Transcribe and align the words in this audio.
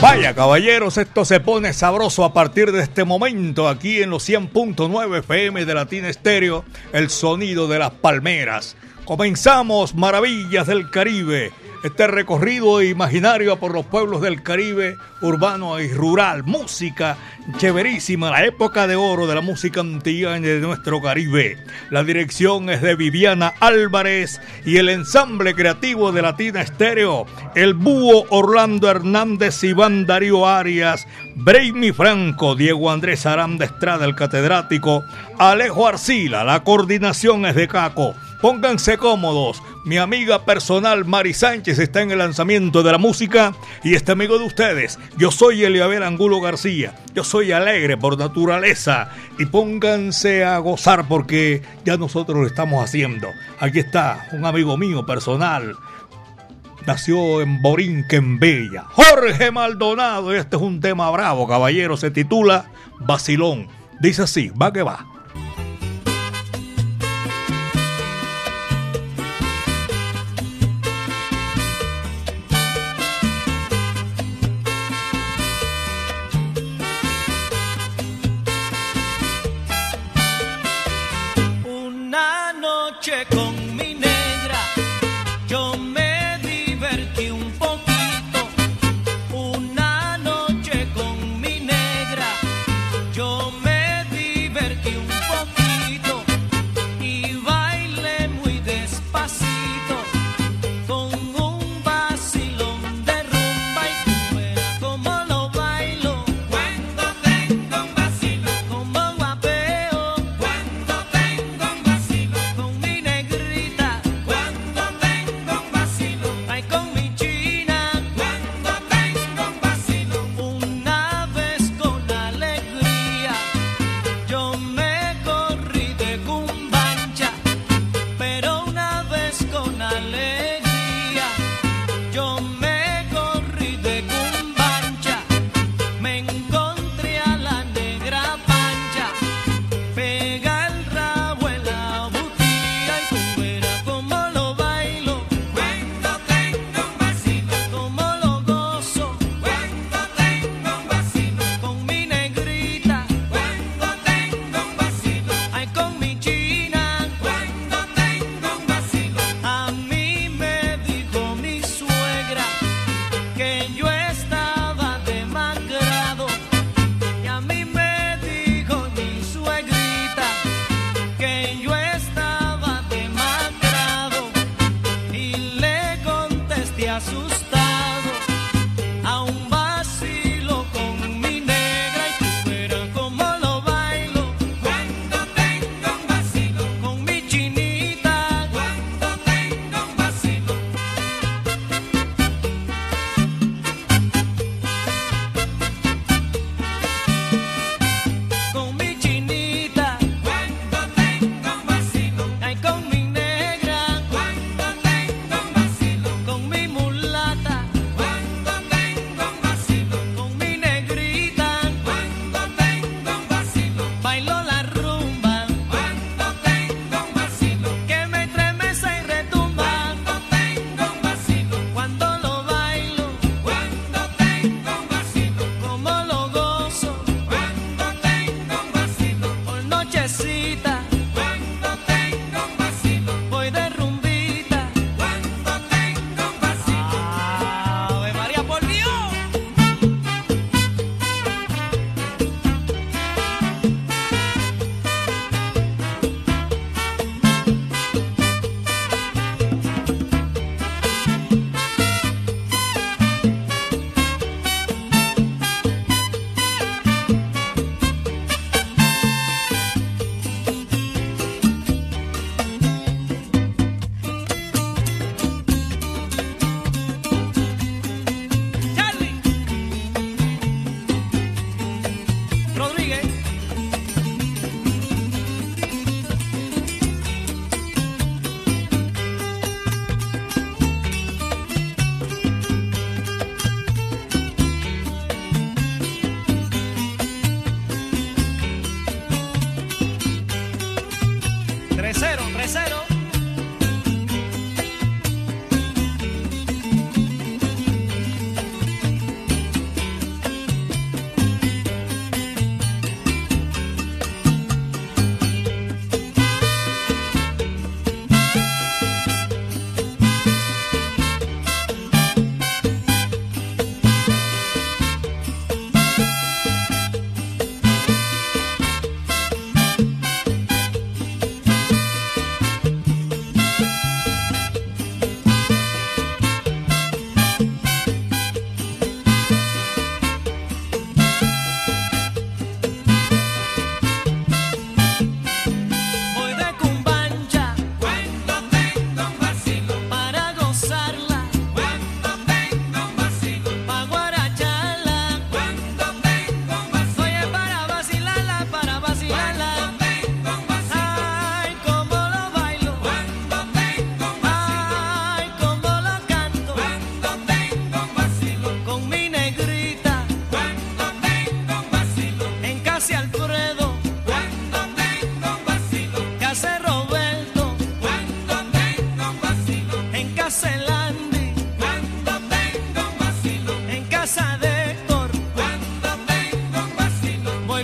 Vaya 0.00 0.34
caballeros, 0.34 0.96
esto 0.96 1.26
se 1.26 1.40
pone 1.40 1.74
sabroso 1.74 2.24
a 2.24 2.32
partir 2.32 2.72
de 2.72 2.82
este 2.82 3.04
momento 3.04 3.68
aquí 3.68 4.00
en 4.00 4.08
los 4.08 4.26
100.9 4.26 5.18
FM 5.18 5.66
de 5.66 5.74
Latina 5.74 6.08
Estéreo, 6.08 6.64
el 6.94 7.10
sonido 7.10 7.68
de 7.68 7.78
las 7.78 7.90
palmeras. 7.90 8.76
Comenzamos 9.04 9.94
Maravillas 9.94 10.66
del 10.66 10.88
Caribe 10.88 11.52
este 11.82 12.06
recorrido 12.06 12.82
imaginario 12.82 13.58
por 13.58 13.72
los 13.72 13.86
pueblos 13.86 14.20
del 14.20 14.42
Caribe, 14.42 14.96
urbano 15.22 15.80
y 15.80 15.92
rural, 15.92 16.44
música 16.44 17.16
chéverísima, 17.56 18.30
la 18.30 18.44
época 18.44 18.86
de 18.86 18.96
oro 18.96 19.26
de 19.26 19.34
la 19.34 19.40
música 19.40 19.80
antillana 19.80 20.46
de 20.46 20.60
nuestro 20.60 21.00
Caribe. 21.00 21.56
La 21.90 22.04
dirección 22.04 22.68
es 22.68 22.82
de 22.82 22.96
Viviana 22.96 23.54
Álvarez 23.60 24.40
y 24.64 24.76
el 24.76 24.88
ensamble 24.88 25.54
creativo 25.54 26.12
de 26.12 26.22
Latina 26.22 26.60
Estéreo, 26.60 27.26
el 27.54 27.74
búho 27.74 28.26
Orlando 28.28 28.90
Hernández, 28.90 29.64
Iván 29.64 30.06
Darío 30.06 30.46
Arias, 30.46 31.06
Braimi 31.34 31.92
Franco, 31.92 32.54
Diego 32.54 32.90
Andrés 32.90 33.24
Aranda 33.24 33.64
Estrada, 33.64 34.04
el 34.04 34.14
catedrático, 34.14 35.04
Alejo 35.38 35.86
Arcila, 35.86 36.44
la 36.44 36.62
coordinación 36.62 37.46
es 37.46 37.54
de 37.54 37.68
Caco. 37.68 38.14
Pónganse 38.40 38.96
cómodos. 38.96 39.62
Mi 39.84 39.98
amiga 39.98 40.46
personal 40.46 41.04
Mari 41.04 41.34
Sánchez 41.34 41.78
está 41.78 42.00
en 42.00 42.10
el 42.10 42.18
lanzamiento 42.18 42.82
de 42.82 42.92
la 42.92 42.96
música 42.96 43.54
y 43.84 43.94
este 43.94 44.12
amigo 44.12 44.38
de 44.38 44.46
ustedes. 44.46 44.98
Yo 45.18 45.30
soy 45.30 45.62
Eliabel 45.62 46.02
Angulo 46.02 46.40
García. 46.40 46.94
Yo 47.14 47.22
soy 47.22 47.52
alegre 47.52 47.98
por 47.98 48.18
naturaleza 48.18 49.10
y 49.38 49.44
pónganse 49.44 50.42
a 50.42 50.56
gozar 50.58 51.06
porque 51.06 51.62
ya 51.84 51.98
nosotros 51.98 52.38
lo 52.38 52.46
estamos 52.46 52.82
haciendo. 52.82 53.28
Aquí 53.58 53.78
está 53.78 54.26
un 54.32 54.46
amigo 54.46 54.78
mío 54.78 55.04
personal. 55.04 55.76
Nació 56.86 57.42
en 57.42 57.60
Borinquen 57.60 58.38
Bella. 58.38 58.84
Jorge 58.84 59.50
Maldonado. 59.50 60.32
Este 60.34 60.56
es 60.56 60.62
un 60.62 60.80
tema 60.80 61.10
bravo, 61.10 61.46
caballero. 61.46 61.98
Se 61.98 62.10
titula 62.10 62.70
Basilón. 63.00 63.68
Dice 64.00 64.22
así, 64.22 64.50
va 64.50 64.72
que 64.72 64.82
va. 64.82 65.19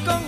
Công. 0.05 0.27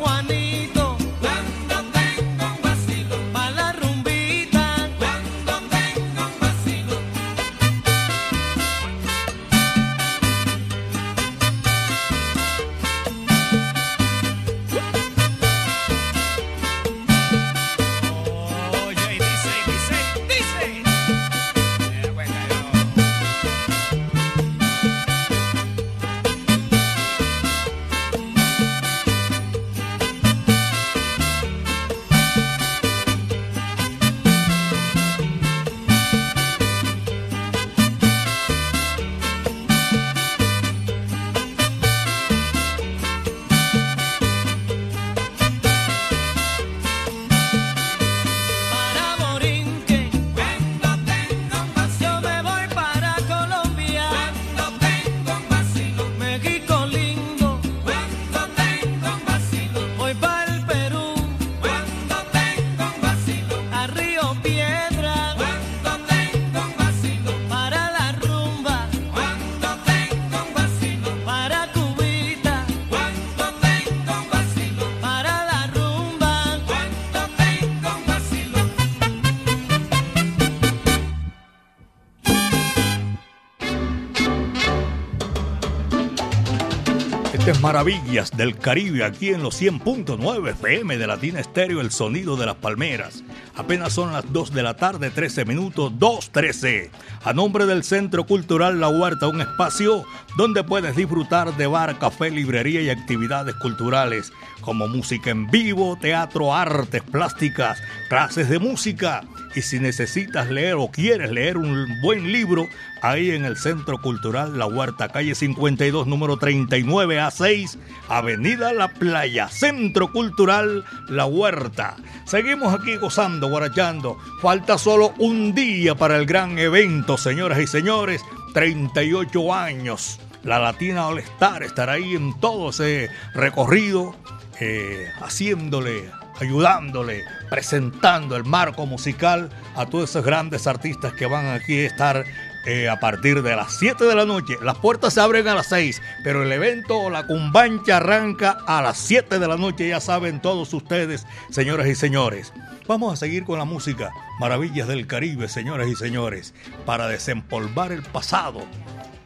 Maravillas 87.88 88.36
del 88.36 88.58
Caribe 88.58 89.02
aquí 89.02 89.30
en 89.30 89.42
los 89.42 89.62
100.9 89.62 90.50
FM 90.50 90.98
de 90.98 91.06
Latina 91.06 91.40
Estéreo, 91.40 91.80
el 91.80 91.90
sonido 91.90 92.36
de 92.36 92.44
las 92.44 92.56
palmeras. 92.56 93.24
Apenas 93.56 93.94
son 93.94 94.12
las 94.12 94.30
2 94.30 94.52
de 94.52 94.62
la 94.62 94.74
tarde, 94.74 95.10
13 95.10 95.46
minutos, 95.46 95.92
2.13. 95.92 96.90
A 97.24 97.32
nombre 97.32 97.64
del 97.64 97.84
Centro 97.84 98.26
Cultural 98.26 98.78
La 98.78 98.90
Huerta, 98.90 99.28
un 99.28 99.40
espacio 99.40 100.04
donde 100.38 100.62
puedes 100.62 100.94
disfrutar 100.94 101.56
de 101.56 101.66
bar, 101.66 101.98
café, 101.98 102.30
librería 102.30 102.80
y 102.80 102.90
actividades 102.90 103.56
culturales 103.56 104.32
como 104.60 104.86
música 104.86 105.30
en 105.30 105.50
vivo, 105.50 105.98
teatro, 106.00 106.54
artes 106.54 107.02
plásticas, 107.02 107.82
clases 108.08 108.48
de 108.48 108.60
música. 108.60 109.24
Y 109.56 109.62
si 109.62 109.80
necesitas 109.80 110.48
leer 110.48 110.74
o 110.74 110.92
quieres 110.92 111.32
leer 111.32 111.56
un 111.56 111.88
buen 112.02 112.30
libro, 112.30 112.68
ahí 113.02 113.32
en 113.32 113.44
el 113.44 113.56
Centro 113.56 114.00
Cultural 114.00 114.56
La 114.56 114.66
Huerta, 114.66 115.08
calle 115.08 115.34
52, 115.34 116.06
número 116.06 116.36
39 116.36 117.18
a 117.18 117.32
6, 117.32 117.76
Avenida 118.08 118.72
La 118.72 118.94
Playa, 118.94 119.48
Centro 119.48 120.12
Cultural 120.12 120.84
La 121.08 121.26
Huerta. 121.26 121.96
Seguimos 122.26 122.72
aquí 122.72 122.94
gozando, 122.94 123.48
guarachando. 123.48 124.16
Falta 124.40 124.78
solo 124.78 125.14
un 125.18 125.52
día 125.52 125.96
para 125.96 126.16
el 126.16 126.26
gran 126.26 126.60
evento, 126.60 127.18
señoras 127.18 127.58
y 127.58 127.66
señores. 127.66 128.22
38 128.54 129.52
años. 129.52 130.20
La 130.42 130.58
Latina 130.58 131.08
All 131.08 131.18
Star 131.18 131.62
estará 131.62 131.94
ahí 131.94 132.14
en 132.14 132.38
todo 132.40 132.70
ese 132.70 133.10
recorrido, 133.34 134.14
eh, 134.60 135.10
haciéndole, 135.20 136.10
ayudándole, 136.40 137.24
presentando 137.50 138.36
el 138.36 138.44
marco 138.44 138.86
musical 138.86 139.50
a 139.76 139.86
todos 139.86 140.10
esos 140.10 140.24
grandes 140.24 140.66
artistas 140.66 141.12
que 141.12 141.26
van 141.26 141.46
aquí 141.46 141.80
a 141.80 141.86
estar 141.86 142.24
eh, 142.66 142.88
a 142.88 143.00
partir 143.00 143.42
de 143.42 143.56
las 143.56 143.78
7 143.78 144.04
de 144.04 144.14
la 144.14 144.26
noche. 144.26 144.56
Las 144.62 144.76
puertas 144.76 145.14
se 145.14 145.20
abren 145.20 145.48
a 145.48 145.54
las 145.54 145.68
6, 145.68 146.02
pero 146.22 146.42
el 146.42 146.52
evento 146.52 146.98
o 146.98 147.10
la 147.10 147.26
cumbancha 147.26 147.96
arranca 147.96 148.58
a 148.66 148.82
las 148.82 148.98
7 148.98 149.38
de 149.38 149.48
la 149.48 149.56
noche, 149.56 149.88
ya 149.88 150.00
saben 150.00 150.40
todos 150.42 150.74
ustedes, 150.74 151.26
señoras 151.50 151.86
y 151.86 151.94
señores. 151.94 152.52
Vamos 152.86 153.12
a 153.12 153.16
seguir 153.16 153.44
con 153.44 153.58
la 153.58 153.64
música 153.64 154.10
Maravillas 154.38 154.88
del 154.88 155.06
Caribe, 155.06 155.48
señoras 155.48 155.88
y 155.88 155.96
señores, 155.96 156.54
para 156.84 157.08
desempolvar 157.08 157.92
el 157.92 158.02
pasado. 158.02 158.60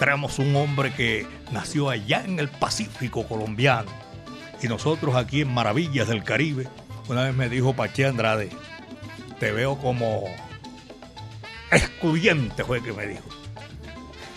Traemos 0.02 0.40
un 0.40 0.56
hombre 0.56 0.92
que 0.92 1.28
nació 1.52 1.88
allá 1.88 2.24
en 2.24 2.40
el 2.40 2.48
Pacífico 2.48 3.24
colombiano 3.24 3.88
y 4.60 4.66
nosotros 4.66 5.14
aquí 5.14 5.42
en 5.42 5.54
Maravillas 5.54 6.08
del 6.08 6.24
Caribe. 6.24 6.66
Una 7.08 7.22
vez 7.22 7.36
me 7.36 7.48
dijo 7.48 7.72
Pache 7.72 8.04
Andrade, 8.06 8.50
te 9.38 9.52
veo 9.52 9.78
como 9.78 10.24
excluyente 11.70 12.64
fue 12.64 12.82
que 12.82 12.92
me 12.92 13.06
dijo. 13.06 13.28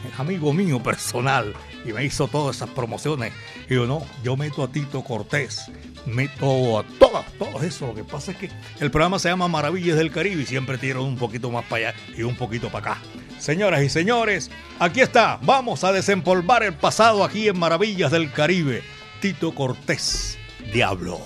Es 0.08 0.20
amigo 0.20 0.54
mío 0.54 0.84
personal 0.84 1.56
y 1.84 1.94
me 1.94 2.06
hizo 2.06 2.28
todas 2.28 2.58
esas 2.58 2.70
promociones. 2.70 3.34
Y 3.68 3.74
yo 3.74 3.88
no, 3.88 4.06
yo 4.24 4.38
meto 4.38 4.62
a 4.62 4.68
Tito 4.68 5.04
Cortés, 5.04 5.72
meto 6.06 6.80
a 6.80 6.84
todas, 7.00 7.26
todo 7.34 7.62
eso. 7.64 7.88
Lo 7.88 7.96
que 7.96 8.04
pasa 8.04 8.32
es 8.32 8.38
que 8.38 8.50
el 8.80 8.92
programa 8.92 9.20
se 9.20 9.30
llama 9.30 9.48
Maravillas 9.48 9.98
del 9.98 10.12
Caribe 10.12 10.44
y 10.44 10.46
siempre 10.46 10.78
tiro 10.78 11.04
un 11.04 11.18
poquito 11.18 11.52
más 11.52 11.66
para 11.66 11.90
allá 11.90 12.00
y 12.16 12.24
un 12.24 12.36
poquito 12.36 12.70
para 12.70 12.94
acá. 12.94 13.02
Señoras 13.40 13.84
y 13.84 13.90
señores, 13.90 14.52
aquí 14.80 15.02
está. 15.02 15.40
Vamos 15.44 15.84
a 15.84 15.92
desempolvar 15.92 16.64
el 16.64 16.74
pasado 16.74 17.24
aquí 17.24 17.48
en 17.48 17.60
Maravillas 17.60 18.12
del 18.12 18.32
Caribe. 18.32 18.84
Tito 19.22 19.54
Cortés, 19.54 20.38
Diablo. 20.74 21.20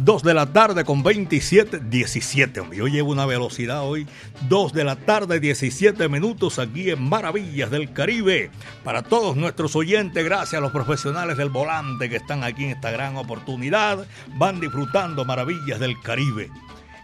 Las 0.00 0.04
2 0.06 0.22
de 0.22 0.34
la 0.34 0.46
tarde 0.46 0.84
con 0.84 1.02
27, 1.02 1.80
17. 1.80 2.62
Yo 2.72 2.86
llevo 2.86 3.10
una 3.10 3.26
velocidad 3.26 3.82
hoy. 3.82 4.06
2 4.48 4.72
de 4.72 4.84
la 4.84 4.96
tarde, 4.96 5.40
17 5.40 6.08
minutos 6.08 6.58
aquí 6.58 6.90
en 6.90 7.06
Maravillas 7.06 7.70
del 7.70 7.92
Caribe. 7.92 8.50
Para 8.82 9.02
todos 9.02 9.36
nuestros 9.36 9.76
oyentes, 9.76 10.24
gracias 10.24 10.54
a 10.54 10.62
los 10.62 10.72
profesionales 10.72 11.36
del 11.36 11.50
volante 11.50 12.08
que 12.08 12.16
están 12.16 12.44
aquí 12.44 12.64
en 12.64 12.70
esta 12.70 12.90
gran 12.90 13.16
oportunidad, 13.16 14.06
van 14.36 14.58
disfrutando 14.58 15.26
Maravillas 15.26 15.78
del 15.78 16.00
Caribe. 16.00 16.50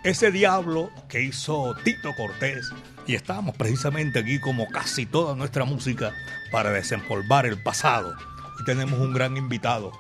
Ese 0.03 0.31
diablo 0.31 0.91
que 1.09 1.23
hizo 1.23 1.75
Tito 1.85 2.15
Cortés. 2.17 2.71
Y 3.07 3.15
estamos 3.15 3.55
precisamente 3.57 4.21
aquí 4.21 4.41
como 4.41 4.69
casi 4.69 5.05
toda 5.05 5.37
nuestra 5.37 5.65
música 5.65 6.13
para 6.51 6.71
desempolvar 6.71 7.45
el 7.45 7.63
pasado. 7.63 8.15
Y 8.59 8.65
tenemos 8.65 8.99
un 8.99 9.13
gran 9.13 9.37
invitado, 9.37 9.93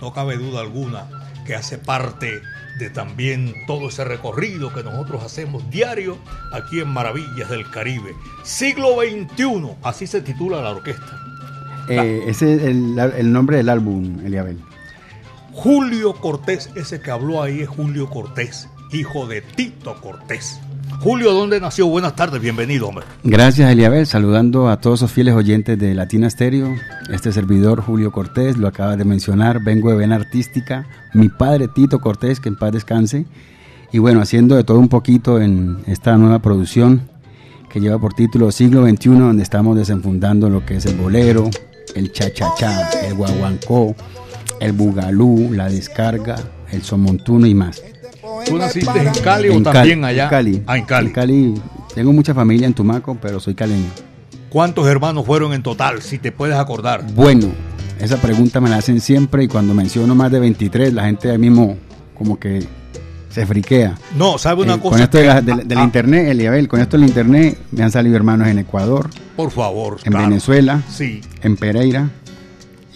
no 0.00 0.12
cabe 0.12 0.36
duda 0.36 0.60
alguna 0.60 1.23
que 1.44 1.54
hace 1.54 1.78
parte 1.78 2.42
de 2.78 2.90
también 2.90 3.54
todo 3.66 3.88
ese 3.88 4.04
recorrido 4.04 4.72
que 4.72 4.82
nosotros 4.82 5.22
hacemos 5.22 5.68
diario 5.70 6.18
aquí 6.52 6.80
en 6.80 6.88
Maravillas 6.88 7.48
del 7.48 7.70
Caribe. 7.70 8.14
Siglo 8.42 8.96
XXI, 9.00 9.76
así 9.82 10.06
se 10.06 10.20
titula 10.20 10.60
la 10.60 10.70
orquesta. 10.70 11.20
Eh, 11.88 12.24
ese 12.26 12.54
es 12.54 12.62
el, 12.62 12.98
el, 12.98 13.32
nombre 13.32 13.58
del 13.58 13.68
álbum, 13.68 14.20
Eliabel. 14.24 14.58
Julio 15.52 16.14
Cortés, 16.14 16.70
ese 16.74 17.00
que 17.00 17.10
habló 17.10 17.42
ahí 17.42 17.60
es 17.60 17.68
Julio 17.68 18.08
Cortés, 18.08 18.68
hijo 18.92 19.26
de 19.26 19.42
Tito 19.42 20.00
Cortés. 20.00 20.60
Julio, 21.04 21.34
¿dónde 21.34 21.60
nació? 21.60 21.86
Buenas 21.86 22.16
tardes, 22.16 22.40
bienvenido, 22.40 22.88
hombre. 22.88 23.04
Gracias, 23.24 23.70
Eliabel. 23.70 24.06
Saludando 24.06 24.70
a 24.70 24.80
todos 24.80 25.02
los 25.02 25.12
fieles 25.12 25.34
oyentes 25.34 25.78
de 25.78 25.94
Latina 25.94 26.30
Stereo. 26.30 26.74
Este 27.12 27.30
servidor, 27.30 27.82
Julio 27.82 28.10
Cortés, 28.10 28.56
lo 28.56 28.66
acaba 28.68 28.96
de 28.96 29.04
mencionar. 29.04 29.62
Vengo 29.62 29.90
de 29.90 29.96
Vena 29.96 30.16
Artística. 30.16 30.86
Mi 31.12 31.28
padre, 31.28 31.68
Tito 31.68 32.00
Cortés, 32.00 32.40
que 32.40 32.48
en 32.48 32.56
paz 32.56 32.72
descanse. 32.72 33.26
Y 33.92 33.98
bueno, 33.98 34.22
haciendo 34.22 34.56
de 34.56 34.64
todo 34.64 34.78
un 34.78 34.88
poquito 34.88 35.42
en 35.42 35.76
esta 35.86 36.16
nueva 36.16 36.38
producción 36.38 37.02
que 37.68 37.80
lleva 37.80 37.98
por 37.98 38.14
título 38.14 38.50
Siglo 38.50 38.88
XXI, 38.88 39.10
donde 39.10 39.42
estamos 39.42 39.76
desenfundando 39.76 40.48
lo 40.48 40.64
que 40.64 40.76
es 40.76 40.86
el 40.86 40.96
bolero, 40.96 41.50
el 41.94 42.12
cha-cha-cha, 42.12 42.88
el 43.06 43.12
guaguancó, 43.12 43.94
el 44.58 44.72
bugalú, 44.72 45.50
la 45.52 45.68
descarga, 45.68 46.36
el 46.72 46.82
somontuno 46.82 47.46
y 47.46 47.54
más. 47.54 47.82
¿Tú 48.46 48.58
naciste 48.58 48.98
en 48.98 49.12
Cali 49.22 49.48
o 49.48 49.62
también 49.62 50.04
allá? 50.04 50.24
En 50.24 50.30
Cali. 50.30 50.62
Ah, 50.66 50.78
en 50.78 50.84
Cali. 50.84 51.06
En 51.08 51.12
Cali. 51.12 51.54
Tengo 51.94 52.12
mucha 52.12 52.34
familia 52.34 52.66
en 52.66 52.74
Tumaco, 52.74 53.16
pero 53.20 53.38
soy 53.40 53.54
caleño. 53.54 53.86
¿Cuántos 54.50 54.86
hermanos 54.86 55.24
fueron 55.26 55.52
en 55.52 55.62
total, 55.62 56.02
si 56.02 56.18
te 56.18 56.32
puedes 56.32 56.56
acordar? 56.56 57.04
Bueno, 57.14 57.48
esa 58.00 58.16
pregunta 58.20 58.60
me 58.60 58.68
la 58.70 58.76
hacen 58.76 59.00
siempre 59.00 59.44
y 59.44 59.48
cuando 59.48 59.74
menciono 59.74 60.14
más 60.14 60.30
de 60.30 60.40
23, 60.40 60.92
la 60.92 61.04
gente 61.04 61.30
ahí 61.30 61.38
mismo 61.38 61.76
como 62.16 62.38
que 62.38 62.64
se 63.30 63.46
friquea. 63.46 63.96
No, 64.16 64.38
¿sabe 64.38 64.62
una 64.62 64.74
Eh, 64.74 64.80
cosa? 64.80 64.90
Con 64.94 65.02
esto 65.02 65.18
de 65.18 65.26
la- 65.26 65.34
que- 65.36 65.42
del, 65.42 65.68
del 65.68 65.78
Ah, 65.78 65.82
internet, 65.84 66.28
Eliabel, 66.28 66.68
con 66.68 66.80
esto 66.80 66.96
del 66.96 67.08
internet 67.08 67.58
me 67.72 67.82
han 67.82 67.90
salido 67.90 68.14
hermanos 68.14 68.46
en 68.46 68.58
Ecuador, 68.60 69.10
Por 69.36 69.50
favor. 69.50 69.98
en 70.04 70.12
claro. 70.12 70.28
Venezuela, 70.28 70.82
Sí. 70.88 71.20
en 71.42 71.56
Pereira 71.56 72.10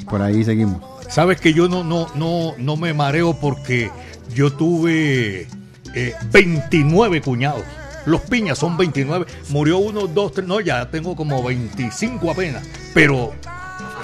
y 0.01 0.05
por 0.05 0.23
ahí 0.23 0.45
seguimos. 0.45 0.81
Sabes 1.09 1.41
que 1.41 1.53
yo 1.55 1.69
no, 1.69 1.83
no, 1.83 2.07
no, 2.15 2.53
no 2.59 2.77
me 2.77 2.93
mareo 2.95 3.35
porque 3.41 3.91
yo 4.35 4.53
tuve 4.53 5.47
eh, 5.95 6.15
29 6.31 7.21
cuñados. 7.21 7.65
Los 8.07 8.23
piñas 8.23 8.59
son 8.59 8.77
29. 8.77 9.27
Murió 9.51 9.79
uno, 9.79 10.07
dos, 10.07 10.33
tres. 10.33 10.47
No, 10.47 10.61
ya 10.61 10.91
tengo 10.91 11.15
como 11.15 11.43
25 11.43 12.31
apenas. 12.31 12.67
Pero 12.95 13.33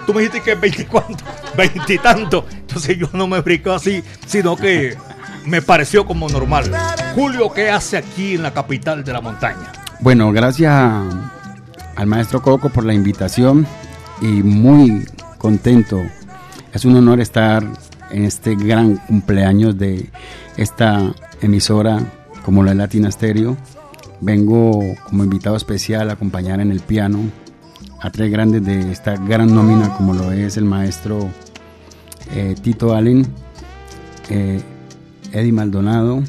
tú 0.06 0.12
me 0.12 0.20
dijiste 0.20 0.42
que 0.42 0.52
es 0.52 0.60
20 0.60 0.86
cuánto, 0.86 1.24
20 1.56 1.94
y 1.94 1.98
tanto. 1.98 2.46
Entonces 2.50 2.98
yo 2.98 3.08
no 3.12 3.26
me 3.26 3.36
explico 3.38 3.72
así, 3.72 4.02
sino 4.26 4.56
que 4.56 4.96
me 5.46 5.62
pareció 5.62 6.06
como 6.06 6.28
normal. 6.28 6.70
Julio, 7.14 7.52
¿qué 7.52 7.70
hace 7.70 7.96
aquí 7.96 8.34
en 8.34 8.42
la 8.42 8.52
capital 8.52 9.04
de 9.04 9.12
la 9.12 9.20
montaña? 9.20 9.72
Bueno, 10.00 10.32
gracias 10.32 10.72
al 11.96 12.06
maestro 12.06 12.42
Coco 12.42 12.68
por 12.68 12.84
la 12.84 12.92
invitación 12.94 13.66
y 14.20 14.42
muy 14.42 15.06
contento. 15.38 16.00
Es 16.72 16.84
un 16.84 16.96
honor 16.96 17.20
estar 17.20 17.64
en 18.14 18.24
este 18.24 18.54
gran 18.54 18.96
cumpleaños 18.96 19.76
de 19.76 20.08
esta 20.56 21.12
emisora 21.42 22.00
como 22.44 22.62
la 22.62 22.72
Latina 22.72 23.10
Stereo. 23.10 23.56
Vengo 24.20 24.80
como 25.08 25.24
invitado 25.24 25.56
especial 25.56 26.10
a 26.10 26.12
acompañar 26.12 26.60
en 26.60 26.70
el 26.70 26.80
piano 26.80 27.18
a 28.00 28.10
tres 28.10 28.30
grandes 28.30 28.64
de 28.64 28.92
esta 28.92 29.16
gran 29.16 29.52
nómina 29.52 29.94
como 29.96 30.14
lo 30.14 30.30
es 30.30 30.56
el 30.56 30.64
maestro 30.64 31.28
eh, 32.34 32.54
Tito 32.62 32.94
Allen, 32.94 33.26
eh, 34.30 34.60
Eddie 35.32 35.52
Maldonado 35.52 36.22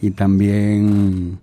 y 0.00 0.10
también 0.10 1.40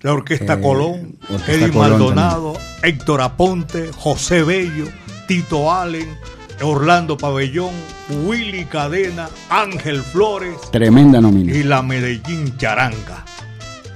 La 0.00 0.12
Orquesta 0.12 0.54
Eh, 0.54 0.60
Colón, 0.60 1.18
Orquesta 1.30 1.52
Eddie 1.52 1.70
Colón 1.70 1.90
Maldonado, 1.90 2.54
Héctor 2.82 3.20
Aponte, 3.20 3.92
José 3.92 4.42
Bello, 4.42 4.86
Tito 5.28 5.72
Allen, 5.72 6.08
Orlando 6.62 7.16
Pabellón, 7.16 7.70
Willy 8.24 8.64
Cadena, 8.64 9.28
Ángel 9.48 10.02
Flores 10.02 10.56
tremenda 10.72 11.20
nómina. 11.20 11.52
y 11.54 11.62
la 11.62 11.82
Medellín 11.82 12.56
Charanga. 12.56 13.24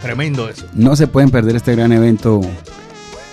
Tremendo 0.01 0.49
eso. 0.49 0.67
No 0.73 0.97
se 0.97 1.07
pueden 1.07 1.31
perder 1.31 1.57
este 1.57 1.75
gran 1.77 1.93
evento 1.93 2.41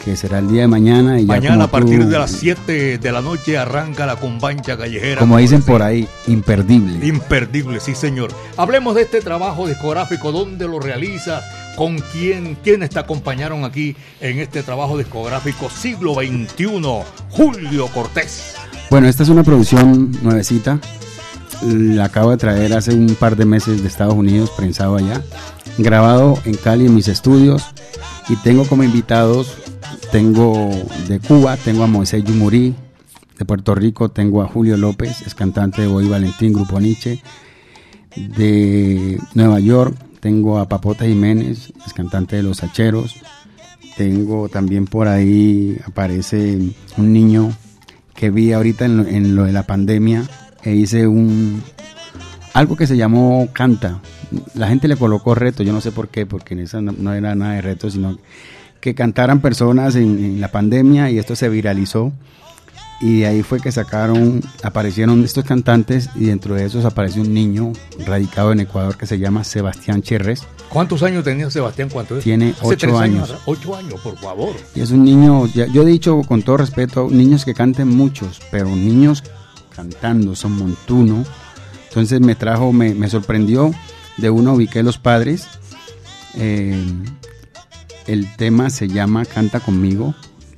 que 0.05 0.15
será 0.15 0.39
el 0.39 0.48
día 0.50 0.62
de 0.62 0.67
mañana. 0.67 1.19
Y 1.19 1.25
ya 1.25 1.33
Mañana 1.33 1.63
a 1.65 1.67
partir 1.67 2.00
tú- 2.00 2.07
de 2.09 2.17
las 2.19 2.31
7 2.31 2.98
de 3.00 3.12
la 3.12 3.21
noche 3.21 3.57
arranca 3.57 4.05
la 4.05 4.15
combancha 4.15 4.77
callejera. 4.77 5.19
Como 5.19 5.38
dicen 5.38 5.62
por 5.63 5.81
ahí, 5.81 6.07
imperdible. 6.27 7.05
Imperdible, 7.05 7.79
sí 7.79 7.95
señor. 7.95 8.31
Hablemos 8.55 8.95
de 8.95 9.01
este 9.01 9.19
trabajo 9.21 9.67
discográfico, 9.67 10.31
dónde 10.31 10.67
lo 10.67 10.79
realizas, 10.79 11.43
con 11.75 11.98
quién, 12.12 12.55
quiénes 12.63 12.89
te 12.91 13.00
acompañaron 13.00 13.63
aquí 13.65 13.95
en 14.21 14.39
este 14.39 14.63
trabajo 14.63 14.98
discográfico 14.98 15.69
siglo 15.69 16.13
XXI, 16.15 17.03
Julio 17.29 17.88
Cortés. 17.88 18.55
Bueno, 18.89 19.08
esta 19.08 19.22
es 19.22 19.29
una 19.29 19.43
producción 19.43 20.12
nuevecita. 20.24 20.79
La 21.62 22.05
acabo 22.05 22.31
de 22.31 22.38
traer 22.38 22.74
hace 22.74 22.91
un 22.96 23.13
par 23.13 23.36
de 23.36 23.46
meses 23.46 23.84
de 23.84 23.88
Estados 23.88 24.15
Unidos, 24.15 24.50
prensado 24.58 24.96
allá. 24.96 25.22
Grabado 25.77 26.39
en 26.46 26.55
Cali 26.55 26.88
en 26.88 26.96
mis 26.96 27.08
estudios. 27.08 27.63
Y 28.29 28.36
tengo 28.38 28.65
como 28.65 28.84
invitados, 28.84 29.58
tengo 30.12 30.72
de 31.08 31.19
Cuba, 31.19 31.55
tengo 31.58 31.84
a 31.84 31.88
Moisés 31.88 32.24
Yumurí. 32.24 32.74
De 33.38 33.46
Puerto 33.46 33.75
Rico 33.75 34.10
tengo 34.10 34.41
a 34.41 34.48
Julio 34.48 34.75
López, 34.75 35.22
es 35.22 35.36
cantante 35.36 35.84
de 35.84 35.88
Boy 35.88 36.10
Valentín, 36.10 36.53
Grupo 36.53 36.79
Nietzsche. 36.79 37.22
De 38.15 39.19
Nueva 39.36 39.60
York 39.60 39.96
tengo 40.19 40.58
a 40.58 40.67
Papota 40.67 41.05
Jiménez, 41.05 41.72
es 41.86 41.93
cantante 41.93 42.38
de 42.38 42.43
Los 42.43 42.63
Hacheros. 42.63 43.15
Tengo 43.98 44.50
también 44.50 44.86
por 44.86 45.08
ahí, 45.08 45.77
aparece 45.86 46.58
un 46.98 47.13
niño 47.13 47.53
que 48.16 48.30
vi 48.30 48.54
ahorita 48.54 48.86
en 48.86 48.98
lo, 48.98 49.08
en 49.08 49.36
lo 49.36 49.44
de 49.46 49.54
la 49.54 49.63
pandemia 49.63 50.24
e 50.63 50.75
hice 50.75 51.08
un 51.08 51.62
algo 52.54 52.75
que 52.75 52.88
se 52.88 52.98
llamó 52.98 53.48
Canta. 53.54 54.00
La 54.54 54.68
gente 54.68 54.88
le 54.88 54.96
colocó 54.96 55.36
reto, 55.36 55.63
yo 55.63 55.74
no 55.74 55.82
sé 55.82 55.92
por 55.92 56.10
qué, 56.10 56.25
porque 56.25 56.54
en 56.54 56.62
esa 56.62 56.82
no, 56.82 57.13
era 57.13 57.36
nada 57.36 57.54
de 57.54 57.62
reto, 57.62 57.89
sino 57.89 58.18
que 58.80 58.96
cantaran 58.96 59.42
personas 59.42 59.96
en 59.96 60.39
la 60.39 60.50
pandemia 60.50 61.10
y 61.10 61.18
esto 61.18 61.36
se 61.36 61.50
viralizó. 61.50 62.12
Y 63.01 63.22
de 63.22 63.27
ahí 63.27 63.44
fue 63.44 63.62
que 63.62 63.72
sacaron, 63.72 64.41
aparecieron 64.62 65.24
estos 65.24 65.46
cantantes 65.46 66.10
y 66.15 66.25
dentro 66.25 66.56
de 66.56 66.65
esos 66.65 66.84
apareció 66.84 67.22
un 67.22 67.34
niño 67.34 67.72
radicado 68.06 68.51
en 68.51 68.60
Ecuador 68.60 68.98
que 68.98 69.06
se 69.06 69.18
llama 69.18 69.46
Sebastián 69.46 70.01
Cherres. 70.01 70.44
¿Cuántos 70.68 71.02
años 71.04 71.23
tenía 71.23 71.50
Sebastián? 71.50 71.88
¿Cuánto 71.91 72.17
es? 72.17 72.23
Tiene 72.26 72.50
Hace 72.60 72.65
ocho 72.65 73.00
años. 73.00 73.30
atrás. 73.30 73.41
Ocho 73.45 73.76
años, 73.76 74.02
por 74.02 74.17
favor. 74.17 74.54
Y 74.76 74.82
es 74.82 74.91
un 74.91 75.06
niño, 75.06 75.45
yo 75.47 75.82
he 75.82 75.86
dicho 75.86 76.21
con 76.28 76.41
todo 76.41 76.58
respeto, 76.58 77.08
niños 77.10 77.45
que 77.45 77.54
canten 77.54 77.88
muchos, 77.88 78.41
pero 78.52 78.67
niños 78.67 79.23
cantando, 79.73 80.36
son 80.36 80.58
montuno. 80.58 81.23
Entonces 81.88 82.19
me 82.19 82.36
trajo, 82.36 82.73
me, 82.73 82.93
me 82.93 83.10
sorprendió. 83.10 83.71
De 84.17 84.30
uno 84.30 84.54
ubiqué 84.54 84.84
los 84.84 84.97
padres. 84.97 85.47
Eh, 86.36 86.76
el 88.08 88.36
tema 88.36 88.69
se 88.69 88.89
llama 88.89 89.23
Canta 89.23 89.62
conmigo. 89.62 90.13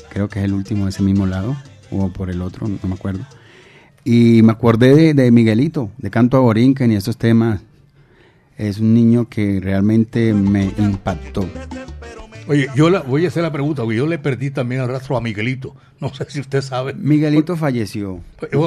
Creo 0.10 0.28
que 0.28 0.39
es 0.39 0.46
el 0.46 0.54
último 0.54 0.86
de 0.86 0.89
ese 0.89 1.04
mismo 1.04 1.28
lado. 1.28 1.56
O 1.91 2.10
por 2.10 2.30
el 2.30 2.41
otro, 2.41 2.67
no 2.67 2.77
me 2.88 2.95
acuerdo. 2.95 3.25
Y 4.04 4.41
me 4.43 4.51
acordé 4.54 4.95
de, 4.95 5.13
de 5.13 5.32
Miguelito, 5.32 5.91
de 5.97 6.10
Canto 6.10 6.38
a 6.38 6.39
Borinquen 6.39 6.91
y 6.91 6.95
estos 6.95 7.17
temas. 7.17 7.62
Es 8.58 8.80
un 8.80 8.93
niño 8.93 9.27
que 9.30 9.60
realmente 9.62 10.34
me 10.34 10.71
impactó. 10.77 11.47
Oye, 12.47 12.67
yo 12.75 12.89
la, 12.89 13.01
voy 13.01 13.25
a 13.25 13.27
hacer 13.27 13.43
la 13.43 13.51
pregunta, 13.51 13.84
porque 13.84 13.97
yo 13.97 14.08
le 14.08 14.17
perdí 14.17 14.49
también 14.49 14.82
el 14.82 14.88
rastro 14.88 15.15
a 15.15 15.21
Miguelito. 15.21 15.75
No 15.99 16.13
sé 16.13 16.25
si 16.30 16.39
usted 16.39 16.62
sabe. 16.62 16.93
Miguelito 16.95 17.56
falleció. 17.56 18.19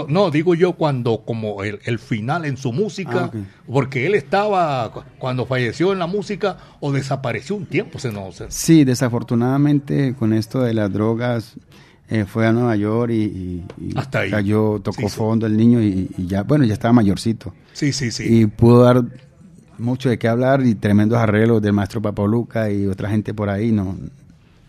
No, 0.08 0.30
digo 0.30 0.54
yo 0.54 0.74
cuando, 0.74 1.22
como 1.24 1.64
el, 1.64 1.80
el 1.84 1.98
final 1.98 2.44
en 2.44 2.56
su 2.56 2.72
música, 2.72 3.24
Ah, 3.24 3.26
ok. 3.26 3.36
porque 3.66 4.06
él 4.06 4.14
estaba, 4.14 4.90
cu- 4.92 5.02
cuando 5.18 5.44
falleció 5.44 5.92
en 5.92 5.98
la 5.98 6.06
música, 6.06 6.56
o 6.80 6.92
desapareció 6.92 7.56
un 7.56 7.66
tiempo, 7.66 7.98
se 7.98 8.12
no 8.12 8.30
sé. 8.32 8.46
Sí, 8.48 8.84
desafortunadamente 8.84 10.14
con 10.18 10.32
esto 10.32 10.60
de 10.62 10.74
las 10.74 10.92
drogas 10.92 11.54
eh, 12.08 12.24
fue 12.26 12.46
a 12.46 12.52
Nueva 12.52 12.76
York 12.76 13.10
y, 13.12 13.14
y- 13.22 13.64
y 13.80 13.92
Hasta 13.96 14.20
ahí. 14.20 14.30
cayó, 14.30 14.80
tocó 14.82 15.02
Sí, 15.02 15.08
sí. 15.08 15.16
fondo 15.16 15.46
el 15.46 15.56
niño 15.56 15.80
y, 15.82 16.10
y 16.18 16.26
ya, 16.26 16.42
bueno, 16.42 16.64
ya 16.64 16.74
estaba 16.74 16.92
mayorcito. 16.92 17.54
Sí, 17.72 17.92
sí, 17.92 18.10
sí. 18.10 18.24
Y 18.26 18.46
pudo 18.46 18.82
dar 18.84 19.02
mucho 19.78 20.08
de 20.08 20.18
qué 20.18 20.28
hablar 20.28 20.64
y 20.64 20.74
tremendos 20.74 21.18
arreglos 21.18 21.60
del 21.62 21.72
maestro 21.72 22.00
Papaluca 22.02 22.70
y 22.70 22.86
otra 22.86 23.08
gente 23.10 23.34
por 23.34 23.48
ahí. 23.50 23.72
No, 23.72 23.96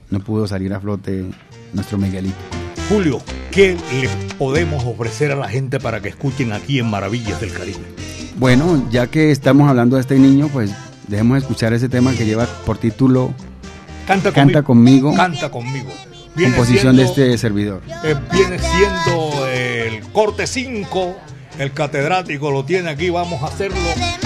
no 0.09 0.19
pudo 0.19 0.47
salir 0.47 0.73
a 0.73 0.79
flote 0.79 1.25
nuestro 1.73 1.97
Miguelito. 1.97 2.35
Julio, 2.89 3.19
¿qué 3.51 3.75
le 4.01 4.07
podemos 4.37 4.83
ofrecer 4.85 5.31
a 5.31 5.35
la 5.35 5.49
gente 5.49 5.79
para 5.79 6.01
que 6.01 6.09
escuchen 6.09 6.53
aquí 6.53 6.79
en 6.79 6.89
Maravillas 6.89 7.41
del 7.41 7.51
Caribe? 7.51 7.79
Bueno, 8.37 8.87
ya 8.91 9.07
que 9.07 9.31
estamos 9.31 9.69
hablando 9.69 9.95
de 9.95 10.01
este 10.01 10.19
niño, 10.19 10.49
pues 10.51 10.71
dejemos 11.07 11.37
escuchar 11.39 11.73
ese 11.73 11.89
tema 11.89 12.13
que 12.13 12.25
lleva 12.25 12.45
por 12.65 12.77
título 12.77 13.33
Canta 14.07 14.31
conmigo. 14.31 14.35
Canta 14.53 14.63
conmigo, 14.63 15.13
Canta 15.15 15.49
conmigo. 15.51 15.89
Composición 16.43 16.95
de 16.97 17.03
este 17.03 17.37
servidor. 17.37 17.81
eh, 18.03 18.15
viene 18.31 18.59
siendo 18.59 19.47
el 19.47 20.01
corte 20.11 20.47
5. 20.47 21.15
El 21.57 21.71
catedrático 21.71 22.51
lo 22.51 22.65
tiene 22.65 22.89
aquí, 22.89 23.09
vamos 23.09 23.41
a 23.41 23.45
hacerlo. 23.47 23.77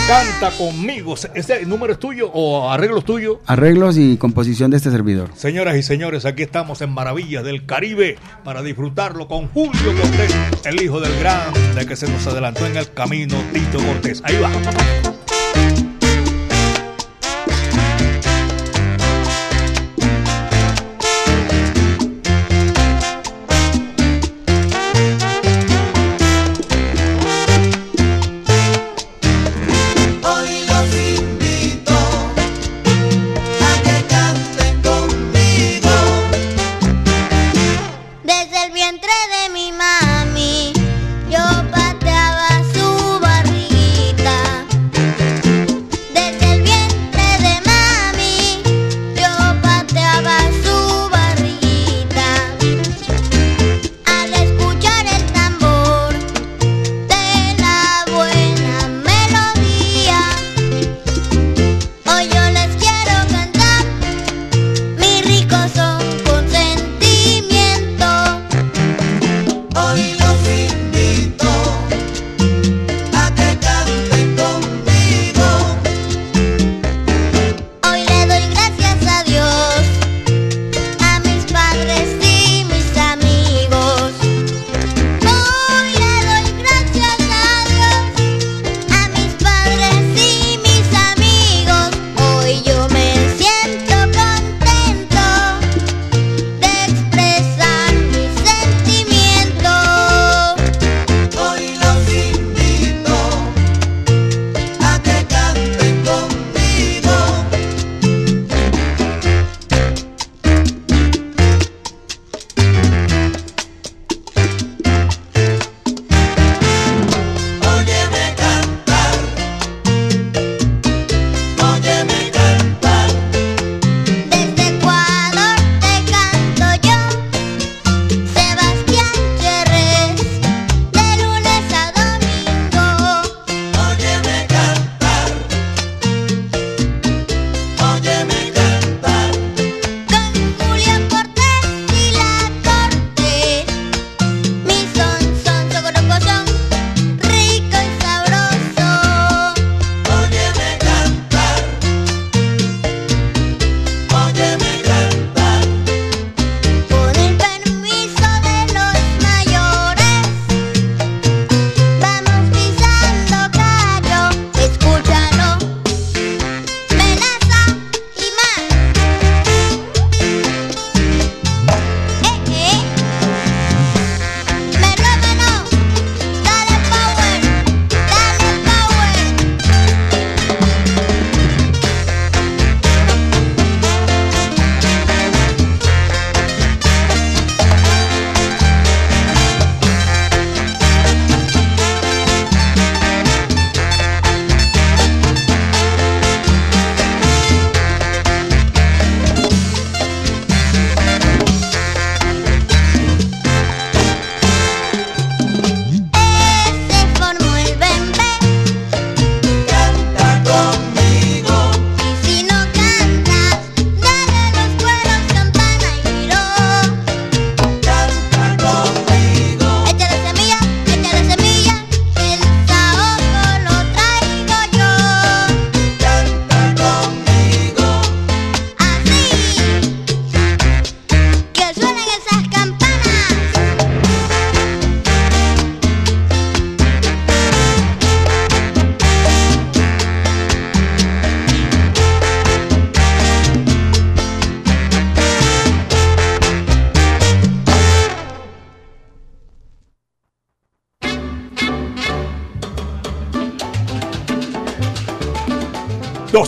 Canta 0.08 0.50
conmigo. 0.58 1.14
¿Ese 1.36 1.64
número 1.68 1.94
es 1.94 2.00
tuyo 2.00 2.32
o 2.34 2.72
arreglo 2.72 2.98
es 2.98 3.06
tuyo? 3.06 3.40
Arreglos 3.46 3.98
y 4.00 4.18
composición 4.18 4.72
de 4.72 4.78
este 4.78 4.90
servidor. 4.90 5.30
Señoras 5.36 5.78
y 5.78 5.84
señores, 5.84 6.26
aquí 6.26 6.42
estamos 6.42 6.82
en 6.82 6.90
Maravillas 6.92 7.44
del 7.44 7.68
Caribe 7.68 8.18
para 8.44 8.64
disfrutarlo 8.64 9.28
con 9.28 9.48
Julio 9.50 9.94
Cortés, 10.02 10.36
el 10.66 10.82
hijo 10.82 11.00
del 11.00 11.20
grande 11.20 11.86
que 11.86 11.96
se 11.96 12.08
nos 12.10 12.26
adelantó 12.26 12.66
en 12.66 12.78
el 12.78 12.92
camino, 12.94 13.36
Tito 13.54 13.78
Cortés. 13.78 14.24
Ahí 14.26 14.40
va. 14.42 14.50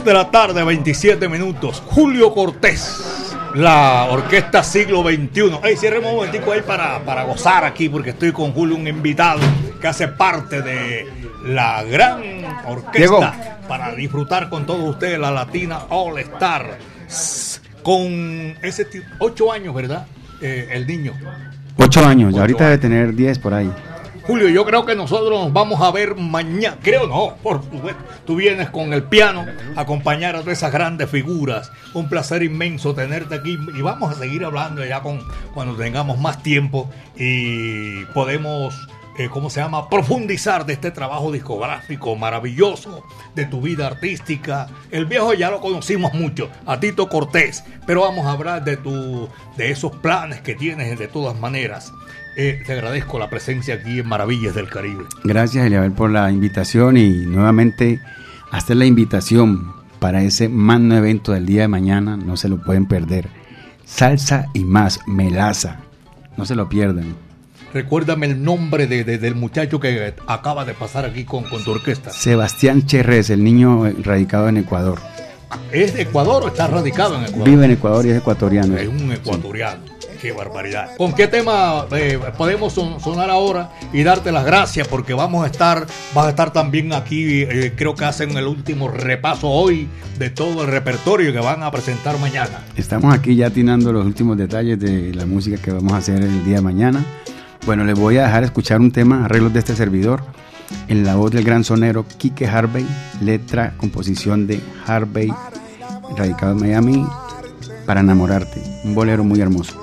2 0.02 0.06
de 0.06 0.14
la 0.14 0.32
tarde, 0.32 0.64
27 0.64 1.30
minutos. 1.30 1.84
Julio 1.86 2.34
Cortés, 2.34 3.36
la 3.54 4.08
orquesta 4.10 4.64
siglo 4.64 5.04
XXI. 5.04 5.60
Hey, 5.64 5.76
cierremos 5.78 6.12
un 6.12 6.16
momentico 6.18 6.52
ahí 6.52 6.62
para, 6.62 7.04
para 7.06 7.24
gozar 7.24 7.64
aquí, 7.66 7.88
porque 7.88 8.12
estoy 8.12 8.32
con 8.32 8.52
Julio, 8.52 8.76
un 8.76 8.88
invitado 8.88 9.40
que 9.80 9.88
hace 9.88 10.08
parte 10.08 10.62
de 10.62 11.08
la 11.46 11.84
gran 11.84 12.22
orquesta 12.66 13.60
para 13.68 13.94
disfrutar 13.94 14.50
con 14.50 14.66
todos 14.66 14.90
ustedes 14.90 15.20
la 15.20 15.30
Latina 15.32 15.82
All 15.90 16.18
Star. 16.20 16.78
Con 17.84 18.56
ese 18.62 18.86
tipo, 18.86 19.06
8 19.20 19.52
años, 19.52 19.76
¿verdad? 19.76 20.08
Eh, 20.42 20.70
el 20.72 20.88
niño. 20.88 21.14
Ocho 21.78 22.06
años, 22.06 22.30
Ocho 22.30 22.38
y 22.38 22.40
ahorita 22.42 22.66
debe 22.66 22.78
tener 22.78 23.16
10 23.16 23.40
por 23.40 23.54
ahí. 23.54 23.72
Julio, 24.24 24.50
yo 24.50 24.66
creo 24.66 24.86
que 24.86 24.96
nosotros 24.96 25.32
nos 25.32 25.52
vamos 25.52 25.82
a 25.82 25.92
ver 25.92 26.16
mañana. 26.16 26.78
Creo 26.82 27.08
no, 27.08 27.36
por. 27.42 27.62
Tú 28.26 28.36
vienes 28.36 28.70
con 28.70 28.94
el 28.94 29.04
piano 29.04 29.46
a 29.76 29.82
acompañar 29.82 30.36
a 30.36 30.42
todas 30.42 30.60
esas 30.60 30.72
grandes 30.72 31.10
figuras. 31.10 31.72
Un 31.94 32.08
placer 32.08 32.44
inmenso 32.44 32.94
tenerte 32.94 33.36
aquí. 33.36 33.58
Y 33.76 33.82
vamos 33.82 34.12
a 34.12 34.20
seguir 34.20 34.46
hablando 34.46 34.86
ya 34.86 35.02
con 35.02 35.20
cuando 35.54 35.76
tengamos 35.76 36.20
más 36.20 36.44
tiempo 36.44 36.90
y 37.16 38.06
podemos, 38.14 38.88
eh, 39.18 39.28
¿cómo 39.30 39.50
se 39.50 39.60
llama? 39.60 39.90
Profundizar 39.90 40.68
de 40.68 40.74
este 40.74 40.92
trabajo 40.92 41.32
discográfico 41.32 42.16
maravilloso, 42.16 43.04
de 43.34 43.46
tu 43.46 43.60
vida 43.60 43.88
artística. 43.88 44.68
El 44.92 45.08
viejo 45.08 45.34
ya 45.34 45.50
lo 45.50 45.62
conocimos 45.62 46.14
mucho, 46.14 46.48
a 46.68 46.80
Tito 46.80 47.10
Cortés. 47.10 47.64
Pero 47.88 48.02
vamos 48.02 48.28
a 48.28 48.34
hablar 48.34 48.64
de, 48.64 48.78
tu, 48.78 49.28
de 49.58 49.72
esos 49.72 49.96
planes 49.96 50.42
que 50.42 50.54
tienes 50.54 51.00
de 51.00 51.08
todas 51.08 51.38
maneras. 51.40 51.92
Eh, 52.38 52.62
te 52.66 52.74
agradezco 52.74 53.20
la 53.20 53.30
presencia 53.30 53.76
aquí 53.76 54.00
en 54.00 54.08
Maravillas 54.08 54.56
del 54.56 54.70
Caribe. 54.70 55.04
Gracias, 55.24 55.66
Eliabel, 55.66 55.92
por 55.92 56.10
la 56.10 56.32
invitación 56.32 56.96
y 56.98 57.10
nuevamente 57.26 58.00
hacer 58.52 58.78
la 58.78 58.86
invitación 58.86 59.74
para 60.00 60.24
ese 60.24 60.48
magno 60.50 60.96
evento 60.96 61.34
del 61.34 61.46
día 61.46 61.62
de 61.64 61.68
mañana. 61.68 62.18
No 62.18 62.38
se 62.38 62.48
lo 62.50 62.62
pueden 62.62 62.86
perder. 62.86 63.28
Salsa 63.86 64.48
y 64.54 64.64
más, 64.64 65.00
melaza. 65.08 65.80
No 66.38 66.46
se 66.46 66.56
lo 66.56 66.70
pierdan. 66.70 67.16
Recuérdame 67.74 68.26
el 68.26 68.44
nombre 68.44 68.88
de- 68.88 69.04
de- 69.04 69.18
del 69.18 69.36
muchacho 69.36 69.80
que 69.80 70.14
acaba 70.28 70.66
de 70.66 70.74
pasar 70.74 71.06
aquí 71.06 71.24
con, 71.26 71.44
con 71.46 71.64
tu 71.64 71.72
orquesta. 71.72 72.10
Sebastián 72.12 72.86
Cherrés, 72.86 73.30
el 73.30 73.44
niño 73.44 73.90
radicado 74.04 74.50
en 74.50 74.58
Ecuador. 74.58 75.00
¿Es 75.72 75.94
de 75.94 76.04
Ecuador 76.04 76.44
o 76.44 76.48
está 76.48 76.68
radicado 76.68 77.16
en 77.18 77.26
Ecuador? 77.26 77.50
Vive 77.50 77.66
en 77.66 77.72
Ecuador 77.72 78.06
y 78.06 78.10
es 78.10 78.18
ecuatoriano. 78.18 78.78
Es 78.78 78.88
un 78.88 79.12
ecuatoriano. 79.12 79.82
Qué 80.22 80.32
barbaridad. 80.32 80.92
¿Con 80.98 81.14
qué 81.14 81.28
tema 81.28 81.88
eh, 81.94 82.20
podemos 82.38 82.74
son- 82.74 83.00
sonar 83.00 83.32
ahora 83.32 83.72
y 83.92 84.04
darte 84.04 84.32
las 84.32 84.46
gracias? 84.46 84.88
Porque 84.88 85.16
vamos 85.16 85.44
a 85.44 85.48
estar, 85.48 85.88
vas 86.14 86.26
a 86.28 86.30
estar 86.30 86.54
también 86.54 86.94
aquí, 86.94 87.42
eh, 87.42 87.74
creo 87.76 87.96
que 87.96 88.06
hacen 88.06 88.38
el 88.38 88.46
último 88.46 88.88
repaso 88.88 89.50
hoy 89.50 89.88
de 90.20 90.30
todo 90.30 90.62
el 90.64 90.68
repertorio 90.68 91.34
que 91.34 91.40
van 91.40 91.64
a 91.64 91.72
presentar 91.72 92.20
mañana. 92.20 92.60
Estamos 92.76 93.12
aquí 93.16 93.36
ya 93.36 93.48
atinando 93.48 93.92
los 93.92 94.06
últimos 94.06 94.38
detalles 94.38 94.80
de 94.80 95.12
la 95.16 95.26
música 95.26 95.58
que 95.60 95.72
vamos 95.72 95.94
a 95.94 95.98
hacer 95.98 96.22
el 96.22 96.46
día 96.46 96.58
de 96.58 96.62
mañana. 96.62 97.04
Bueno, 97.66 97.84
les 97.84 97.98
voy 97.98 98.18
a 98.18 98.24
dejar 98.26 98.44
escuchar 98.44 98.80
un 98.80 98.92
tema, 98.92 99.26
arreglos 99.26 99.54
de 99.54 99.60
este 99.60 99.76
servidor, 99.76 100.24
en 100.88 101.04
la 101.04 101.16
voz 101.16 101.32
del 101.32 101.44
gran 101.44 101.64
sonero 101.64 102.06
Kike 102.20 102.48
Harvey, 102.48 102.86
letra, 103.22 103.74
composición 103.78 104.46
de 104.46 104.60
Harvey, 104.86 105.34
radicado 106.16 106.52
en 106.52 106.60
Miami, 106.60 107.06
para 107.88 108.02
enamorarte. 108.02 108.62
Un 108.84 108.94
bolero 108.94 109.24
muy 109.24 109.42
hermoso. 109.42 109.81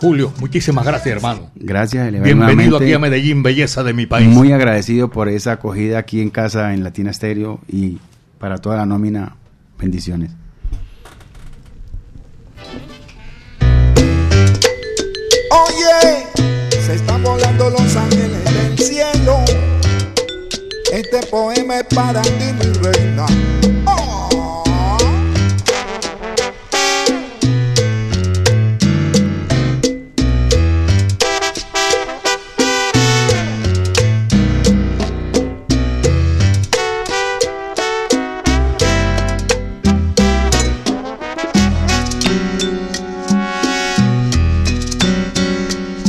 Julio, 0.00 0.32
muchísimas 0.40 0.84
gracias, 0.84 1.16
hermano. 1.16 1.50
Gracias, 1.54 2.12
Bienvenido 2.22 2.76
aquí 2.76 2.92
a 2.92 2.98
Medellín, 2.98 3.42
belleza 3.42 3.82
de 3.82 3.94
mi 3.94 4.06
país. 4.06 4.28
Muy 4.28 4.52
agradecido 4.52 5.10
por 5.10 5.28
esa 5.28 5.52
acogida 5.52 5.98
aquí 5.98 6.20
en 6.20 6.30
casa 6.30 6.74
en 6.74 6.84
Latina 6.84 7.12
Stereo 7.12 7.60
y 7.68 7.98
para 8.38 8.58
toda 8.58 8.76
la 8.76 8.86
nómina, 8.86 9.36
bendiciones. 9.78 10.32
Oye, 15.50 16.26
se 16.80 16.94
están 16.94 17.22
volando 17.22 17.70
los 17.70 17.96
ángeles 17.96 18.44
del 18.44 18.78
cielo. 18.78 19.38
Este 20.92 21.26
poema 21.30 21.78
es 21.78 21.84
para 21.94 22.20
ti, 22.22 22.52
mi 22.58 22.72
reina. 22.82 23.55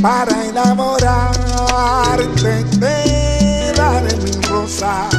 Para 0.07 0.45
enamorarte 0.45 1.03
te 2.79 3.73
daré 3.75 4.15
mis 4.15 4.39
rosas 4.47 5.16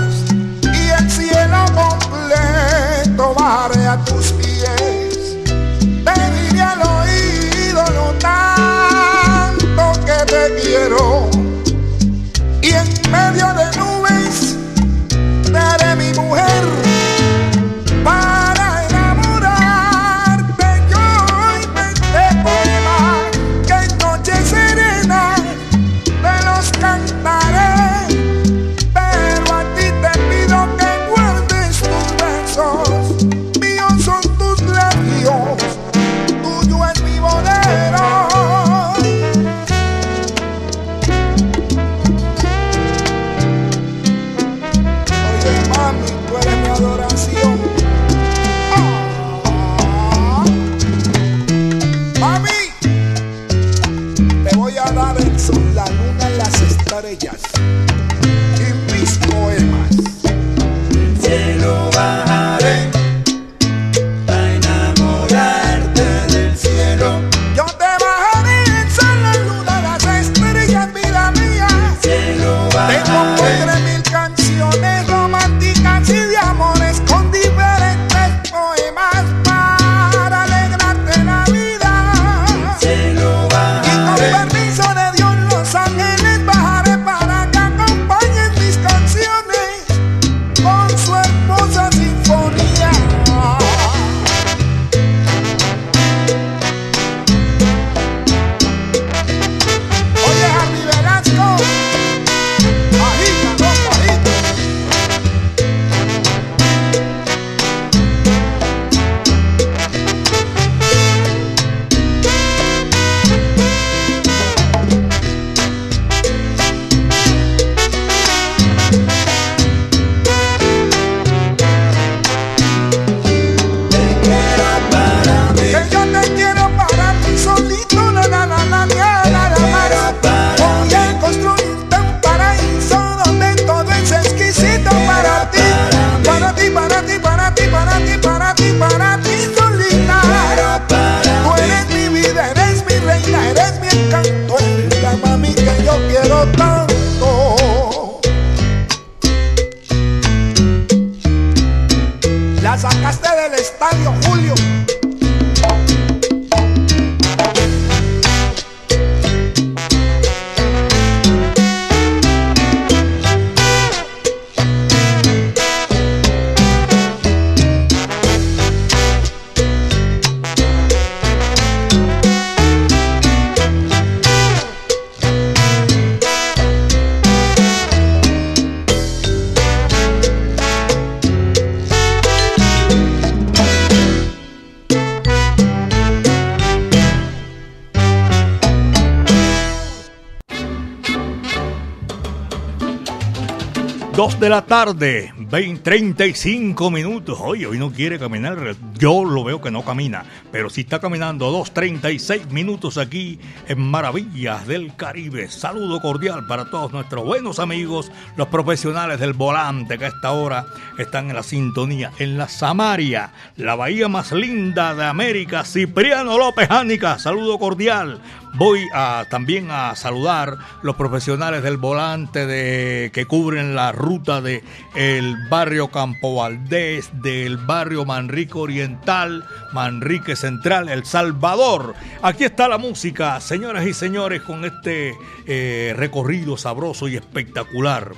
de 194.40 194.48
la 194.48 194.64
tarde, 194.64 195.32
20, 195.36 195.82
35 195.82 196.92
minutos. 196.92 197.38
Hoy, 197.40 197.64
hoy 197.64 197.76
no 197.76 197.90
quiere 197.90 198.20
caminar. 198.20 198.76
Yo 198.96 199.24
lo 199.24 199.42
veo 199.42 199.60
que 199.60 199.72
no 199.72 199.84
camina 199.84 200.24
pero 200.50 200.70
sí 200.70 200.82
está 200.82 200.98
caminando 200.98 201.52
2.36 201.52 202.50
minutos 202.50 202.98
aquí 202.98 203.38
en 203.66 203.80
Maravillas 203.80 204.66
del 204.66 204.94
Caribe. 204.96 205.48
Saludo 205.48 206.00
cordial 206.00 206.46
para 206.46 206.70
todos 206.70 206.92
nuestros 206.92 207.24
buenos 207.24 207.58
amigos, 207.58 208.10
los 208.36 208.48
profesionales 208.48 209.20
del 209.20 209.32
volante 209.32 209.98
que 209.98 210.06
a 210.06 210.08
esta 210.08 210.32
hora 210.32 210.66
están 210.98 211.30
en 211.30 211.36
la 211.36 211.42
sintonía. 211.42 212.12
En 212.18 212.38
la 212.38 212.48
Samaria, 212.48 213.32
la 213.56 213.74
bahía 213.74 214.08
más 214.08 214.32
linda 214.32 214.94
de 214.94 215.04
América, 215.04 215.64
Cipriano 215.64 216.38
López 216.38 216.70
Ánica. 216.70 217.18
Saludo 217.18 217.58
cordial. 217.58 218.20
Voy 218.54 218.88
a, 218.94 219.26
también 219.30 219.70
a 219.70 219.94
saludar 219.94 220.56
los 220.82 220.96
profesionales 220.96 221.62
del 221.62 221.76
volante 221.76 222.46
de, 222.46 223.10
que 223.12 223.26
cubren 223.26 223.74
la 223.74 223.92
ruta 223.92 224.40
de 224.40 224.64
el 224.94 225.36
barrio 225.48 225.88
Campo 225.88 226.36
Valdés, 226.36 227.10
del 227.22 227.58
barrio 227.58 228.04
Manrique 228.04 228.56
Oriental, 228.56 229.44
Manrique 229.72 230.34
Central, 230.38 230.88
El 230.88 231.04
Salvador. 231.04 231.94
Aquí 232.22 232.44
está 232.44 232.68
la 232.68 232.78
música, 232.78 233.40
señoras 233.40 233.86
y 233.86 233.92
señores, 233.92 234.42
con 234.42 234.64
este 234.64 235.14
eh, 235.46 235.92
recorrido 235.96 236.56
sabroso 236.56 237.08
y 237.08 237.16
espectacular. 237.16 238.12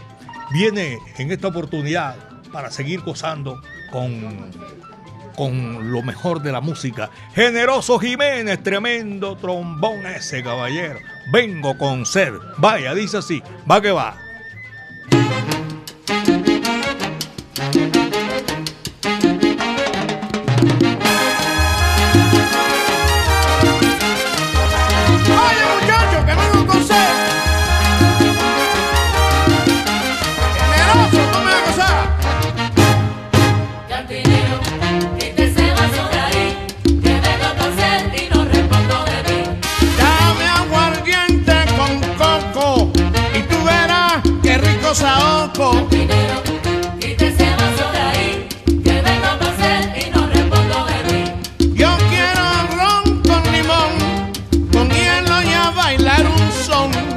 Viene 0.53 0.99
en 1.19 1.33
esta 1.33 1.49
oportunidad 1.49 2.17
para 2.53 2.71
seguir 2.71 3.01
gozando 3.01 3.61
con 3.91 4.51
con 5.41 5.91
lo 5.91 6.03
mejor 6.03 6.43
de 6.43 6.53
la 6.53 6.61
música. 6.61 7.09
Generoso 7.35 7.99
Jiménez, 7.99 8.63
tremendo 8.63 9.37
trombón 9.37 10.05
ese 10.05 10.43
caballero. 10.43 10.99
Vengo 11.33 11.79
con 11.79 12.05
sed. 12.05 12.35
Vaya, 12.59 12.95
dice 12.95 13.17
así. 13.17 13.43
Va 13.71 13.81
que 13.81 13.91
va. 13.91 14.19
Mí. 51.07 51.25
Yo 51.75 51.97
quiero 52.09 52.45
ron 52.77 53.23
con 53.23 53.53
limón, 53.53 53.93
con 54.73 54.91
hielo 54.91 55.43
y 55.43 55.53
a 55.53 55.71
bailar 55.71 56.27
un 56.27 56.53
son. 56.67 57.11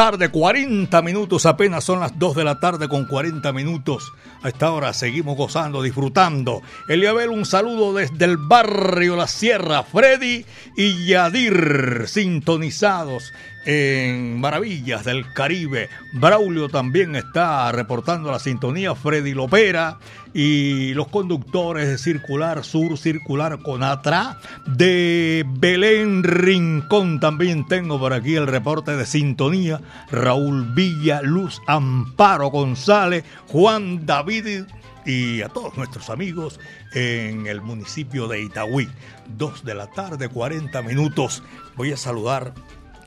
Tarde, 0.00 0.30
40 0.30 1.02
minutos, 1.02 1.44
apenas 1.44 1.84
son 1.84 2.00
las 2.00 2.18
2 2.18 2.36
de 2.36 2.44
la 2.44 2.58
tarde 2.58 2.88
con 2.88 3.04
40 3.04 3.52
minutos. 3.52 4.14
A 4.42 4.48
esta 4.48 4.72
hora 4.72 4.94
seguimos 4.94 5.36
gozando, 5.36 5.82
disfrutando. 5.82 6.62
Eliabel, 6.88 7.28
un 7.28 7.44
saludo 7.44 7.92
desde 7.92 8.24
el 8.24 8.38
barrio 8.38 9.14
La 9.14 9.26
Sierra. 9.26 9.82
Freddy 9.82 10.46
y 10.74 11.04
Yadir, 11.04 12.04
sintonizados 12.06 13.34
en 13.64 14.40
Maravillas 14.40 15.04
del 15.04 15.32
Caribe. 15.32 15.88
Braulio 16.12 16.68
también 16.68 17.16
está 17.16 17.70
reportando 17.72 18.30
la 18.30 18.38
sintonía. 18.38 18.94
Freddy 18.94 19.34
Lopera 19.34 19.98
y 20.32 20.94
los 20.94 21.08
conductores 21.08 21.88
de 21.88 21.98
Circular 21.98 22.64
Sur, 22.64 22.96
Circular 22.96 23.58
Conatra, 23.62 24.38
de 24.66 25.44
Belén 25.58 26.22
Rincón. 26.22 27.20
También 27.20 27.66
tengo 27.66 27.98
por 27.98 28.12
aquí 28.12 28.36
el 28.36 28.46
reporte 28.46 28.96
de 28.96 29.06
sintonía. 29.06 29.80
Raúl 30.10 30.74
Villa, 30.74 31.20
Luz 31.22 31.60
Amparo 31.66 32.48
González, 32.48 33.24
Juan 33.48 34.06
David 34.06 34.64
y 35.04 35.42
a 35.42 35.48
todos 35.48 35.76
nuestros 35.76 36.10
amigos 36.10 36.60
en 36.92 37.46
el 37.46 37.60
municipio 37.62 38.28
de 38.28 38.42
Itagüí. 38.42 38.88
Dos 39.36 39.64
de 39.64 39.74
la 39.74 39.86
tarde, 39.88 40.28
40 40.28 40.82
minutos. 40.82 41.42
Voy 41.76 41.92
a 41.92 41.96
saludar 41.96 42.52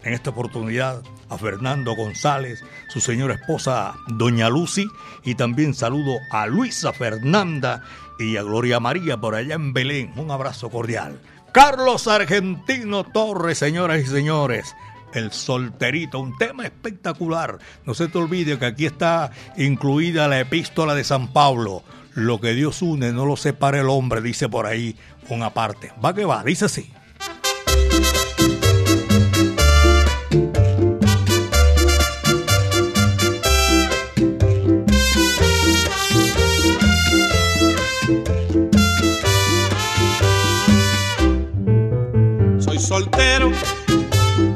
en 0.04 0.14
esta 0.14 0.32
oportunidad 0.32 1.02
a 1.30 1.38
Fernando 1.38 1.96
González, 1.96 2.64
su 2.90 3.00
señora 3.00 3.36
esposa 3.36 3.96
Doña 4.08 4.50
Lucy, 4.50 4.88
y 5.24 5.36
también 5.36 5.74
saludo 5.74 6.18
a 6.32 6.46
Luisa 6.46 6.94
Fernanda 6.94 7.84
y 8.20 8.38
a 8.38 8.44
Gloria 8.44 8.80
María 8.80 9.20
por 9.20 9.36
allá 9.36 9.56
en 9.56 9.74
Belén. 9.74 10.14
Un 10.16 10.32
abrazo 10.32 10.70
cordial. 10.70 11.20
Carlos 11.52 12.08
Argentino 12.08 13.04
Torres, 13.04 13.60
señoras 13.60 14.02
y 14.02 14.06
señores. 14.08 14.76
El 15.14 15.32
solterito, 15.32 16.20
un 16.20 16.36
tema 16.38 16.66
espectacular. 16.66 17.60
No 17.86 17.94
se 17.94 18.08
te 18.08 18.18
olvide 18.18 18.58
que 18.58 18.66
aquí 18.66 18.88
está 18.88 19.32
incluida 19.58 20.28
la 20.28 20.40
epístola 20.40 20.96
de 20.96 21.04
San 21.04 21.28
Pablo. 21.32 21.84
Lo 22.16 22.42
que 22.42 22.54
Dios 22.54 22.82
une 22.82 23.12
no 23.12 23.26
lo 23.26 23.38
separa 23.38 23.80
el 23.80 23.90
hombre, 23.90 24.22
dice 24.22 24.50
por 24.50 24.66
ahí 24.66 24.96
una 25.30 25.52
parte. 25.52 25.92
Va 26.04 26.16
que 26.16 26.26
va, 26.26 26.44
dice 26.44 26.66
así. 26.66 26.92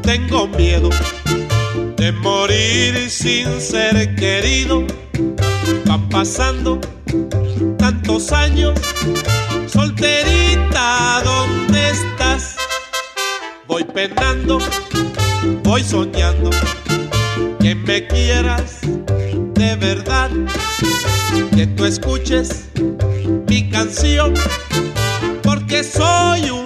Tengo 0.07 0.47
miedo 0.47 0.89
de 1.97 2.13
morir 2.13 3.09
sin 3.09 3.59
ser 3.59 4.15
querido. 4.15 4.87
Van 5.85 6.07
pasando 6.07 6.79
tantos 7.77 8.31
años, 8.31 8.79
solterita, 9.67 11.21
¿dónde 11.25 11.89
estás? 11.89 12.55
Voy 13.67 13.83
penando, 13.83 14.59
voy 15.63 15.83
soñando 15.83 16.51
que 17.59 17.75
me 17.75 18.07
quieras 18.07 18.79
de 19.55 19.75
verdad, 19.75 20.31
que 21.53 21.67
tú 21.67 21.83
escuches 21.83 22.69
mi 23.49 23.69
canción, 23.69 24.33
porque 25.43 25.83
soy 25.83 26.49
un 26.49 26.56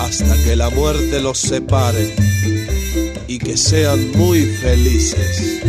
hasta 0.00 0.36
que 0.42 0.56
la 0.56 0.68
muerte 0.70 1.20
los 1.20 1.38
separe 1.38 2.12
y 3.28 3.38
que 3.38 3.56
sean 3.56 4.10
muy 4.16 4.40
felices. 4.56 5.60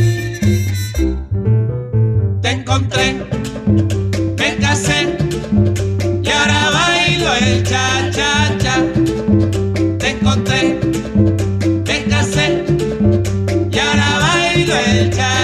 Te 2.41 2.49
encontré, 2.49 3.21
me 4.37 4.57
casé 4.57 5.15
y 6.23 6.29
ahora 6.29 6.69
bailo 6.71 7.33
el 7.35 7.63
cha 7.63 8.09
cha 8.11 8.57
cha. 8.57 8.83
Te 9.99 10.09
encontré, 10.09 10.79
me 11.85 12.03
casé 12.05 12.63
y 13.71 13.77
ahora 13.77 14.19
bailo 14.19 14.75
el 14.75 15.09
cha 15.11 15.34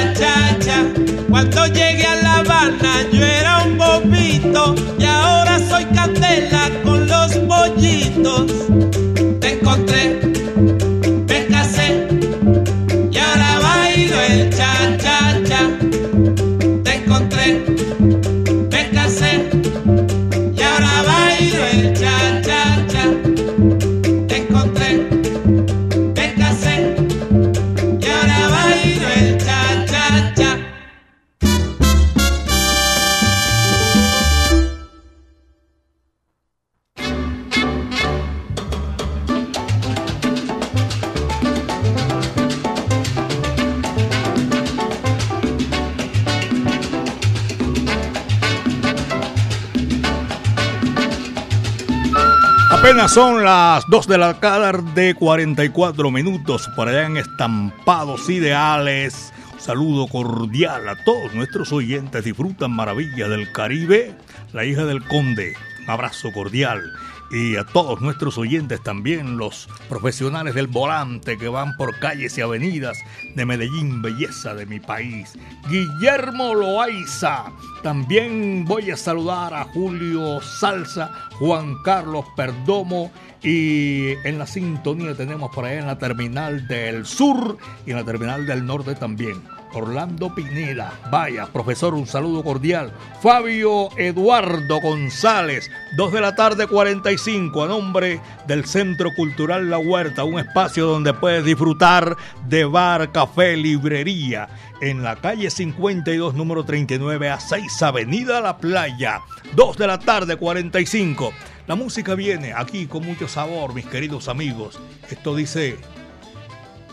las 53.81 53.89
2 53.89 54.07
de 54.07 54.17
la 54.19 54.39
tarde, 54.39 55.15
44 55.15 56.11
minutos 56.11 56.69
por 56.75 56.87
allá 56.87 57.07
en 57.07 57.17
Estampados 57.17 58.29
Ideales. 58.29 59.33
Un 59.53 59.59
saludo 59.59 60.07
cordial 60.07 60.87
a 60.87 61.03
todos 61.03 61.33
nuestros 61.33 61.71
oyentes. 61.71 62.23
Disfrutan 62.23 62.71
maravillas 62.71 63.29
del 63.29 63.51
Caribe. 63.51 64.13
La 64.53 64.65
hija 64.65 64.85
del 64.85 65.03
conde. 65.07 65.55
Un 65.83 65.89
abrazo 65.89 66.31
cordial. 66.31 66.83
Y 67.31 67.55
a 67.55 67.63
todos 67.63 68.01
nuestros 68.01 68.37
oyentes 68.37 68.83
también, 68.83 69.37
los 69.37 69.69
profesionales 69.87 70.53
del 70.53 70.67
volante 70.67 71.37
que 71.37 71.47
van 71.47 71.77
por 71.77 71.97
calles 71.99 72.37
y 72.37 72.41
avenidas 72.41 72.97
de 73.35 73.45
Medellín, 73.45 74.01
belleza 74.01 74.53
de 74.53 74.65
mi 74.65 74.81
país. 74.81 75.33
Guillermo 75.69 76.53
Loaiza. 76.53 77.45
También 77.83 78.65
voy 78.65 78.91
a 78.91 78.97
saludar 78.97 79.53
a 79.53 79.63
Julio 79.63 80.41
Salsa, 80.41 81.29
Juan 81.39 81.75
Carlos 81.83 82.25
Perdomo 82.35 83.11
y 83.41 84.11
en 84.23 84.37
la 84.37 84.45
sintonía 84.45 85.15
tenemos 85.15 85.55
por 85.55 85.65
ahí 85.65 85.77
en 85.77 85.87
la 85.87 85.97
terminal 85.97 86.67
del 86.67 87.05
sur 87.05 87.57
y 87.85 87.91
en 87.91 87.95
la 87.95 88.03
terminal 88.03 88.45
del 88.45 88.65
norte 88.65 88.93
también. 88.95 89.41
Orlando 89.73 90.33
Pineda. 90.33 90.93
Vaya, 91.09 91.47
profesor, 91.47 91.93
un 91.93 92.07
saludo 92.07 92.43
cordial. 92.43 92.91
Fabio 93.21 93.89
Eduardo 93.97 94.79
González, 94.81 95.69
2 95.97 96.13
de 96.13 96.21
la 96.21 96.35
tarde 96.35 96.67
45, 96.67 97.63
a 97.63 97.67
nombre 97.67 98.19
del 98.47 98.65
Centro 98.65 99.09
Cultural 99.15 99.69
La 99.69 99.77
Huerta, 99.77 100.23
un 100.23 100.39
espacio 100.39 100.85
donde 100.85 101.13
puedes 101.13 101.45
disfrutar 101.45 102.17
de 102.47 102.65
bar, 102.65 103.11
café, 103.11 103.55
librería, 103.57 104.49
en 104.81 105.03
la 105.03 105.15
calle 105.15 105.49
52, 105.49 106.33
número 106.33 106.63
39 106.63 107.29
a 107.29 107.39
6, 107.39 107.81
Avenida 107.83 108.41
La 108.41 108.57
Playa, 108.57 109.21
2 109.55 109.77
de 109.77 109.87
la 109.87 109.99
tarde 109.99 110.35
45. 110.35 111.31
La 111.67 111.75
música 111.75 112.15
viene 112.15 112.53
aquí 112.53 112.87
con 112.87 113.05
mucho 113.05 113.27
sabor, 113.27 113.73
mis 113.73 113.85
queridos 113.85 114.27
amigos. 114.27 114.79
Esto 115.09 115.35
dice 115.35 115.77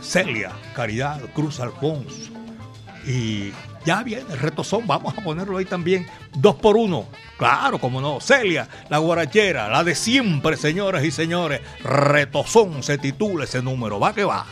Celia, 0.01 0.53
Caridad, 0.75 1.21
Cruz 1.35 1.59
Alfonso. 1.61 2.33
Y 3.09 3.55
ya 3.87 4.03
viene 4.03 4.27
el 4.31 4.39
retozón, 4.39 4.87
vamos 4.87 5.17
a 5.17 5.23
ponerlo 5.23 5.57
ahí 5.57 5.65
también, 5.65 6.07
dos 6.35 6.57
por 6.57 6.77
uno. 6.77 7.07
Claro, 7.39 7.79
como 7.79 8.03
no, 8.03 8.21
Celia, 8.21 8.69
la 8.91 8.99
guarachera, 8.99 9.71
la 9.71 9.83
de 9.83 9.95
siempre, 9.95 10.59
señoras 10.59 11.03
y 11.05 11.11
señores. 11.11 11.63
Retozón 11.83 12.83
se 12.83 12.99
titula 12.99 13.45
ese 13.45 13.63
número, 13.63 13.99
va 13.99 14.15
que 14.15 14.25
va. 14.25 14.45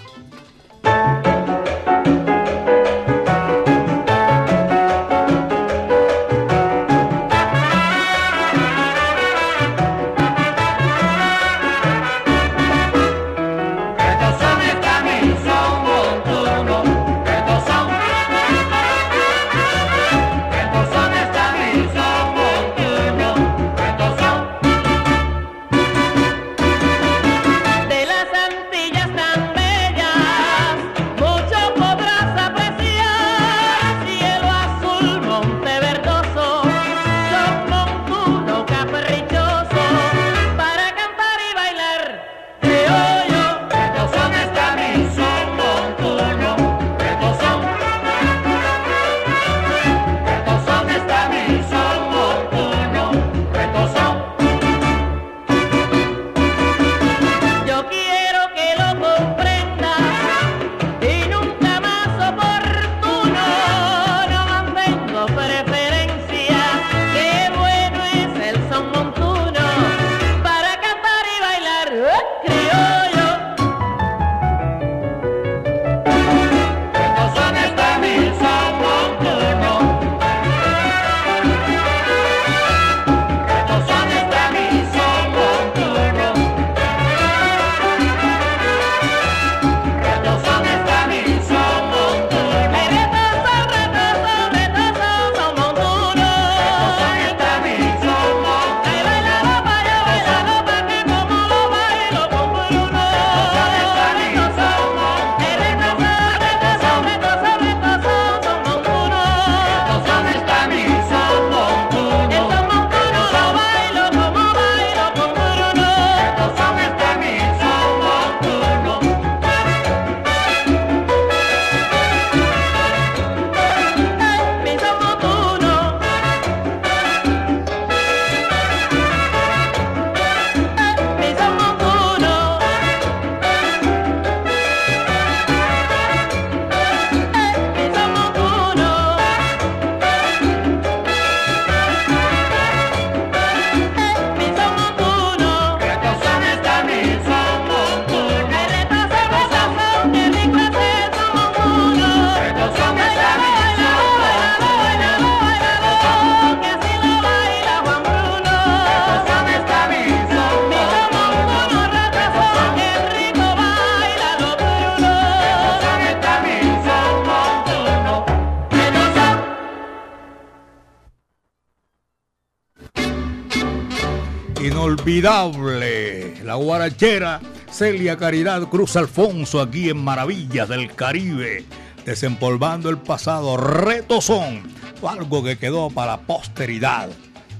Inolvidable, 174.86 176.44
la 176.44 176.54
guarachera 176.54 177.40
Celia 177.72 178.16
Caridad 178.16 178.68
Cruz 178.68 178.94
Alfonso 178.94 179.60
aquí 179.60 179.90
en 179.90 179.96
Maravillas 179.96 180.68
del 180.68 180.94
Caribe, 180.94 181.64
desempolvando 182.04 182.88
el 182.88 182.98
pasado, 182.98 183.56
retozón, 183.56 184.62
algo 185.02 185.42
que 185.42 185.58
quedó 185.58 185.90
para 185.90 186.12
la 186.12 186.20
posteridad. 186.20 187.08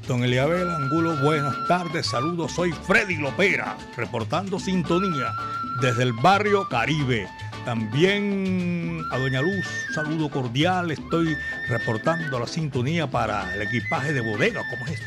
Don 0.07 0.23
Eliabel 0.23 0.71
Angulo, 0.71 1.17
buenas 1.17 1.57
tardes, 1.67 2.07
saludos, 2.07 2.53
soy 2.53 2.71
Freddy 2.87 3.17
Lopera, 3.17 3.77
reportando 3.97 4.61
sintonía 4.61 5.33
desde 5.83 6.05
el 6.05 6.13
barrio 6.13 6.69
Caribe. 6.69 7.27
También 7.65 9.03
a 9.11 9.19
Doña 9.19 9.43
Luz, 9.43 9.67
saludo 9.93 10.31
cordial, 10.31 10.93
estoy 10.93 11.37
reportando 11.69 12.39
la 12.39 12.47
sintonía 12.47 13.09
para 13.09 13.53
el 13.57 13.63
equipaje 13.63 14.13
de 14.13 14.21
bodega, 14.21 14.63
¿cómo 14.71 14.87
es? 14.87 15.03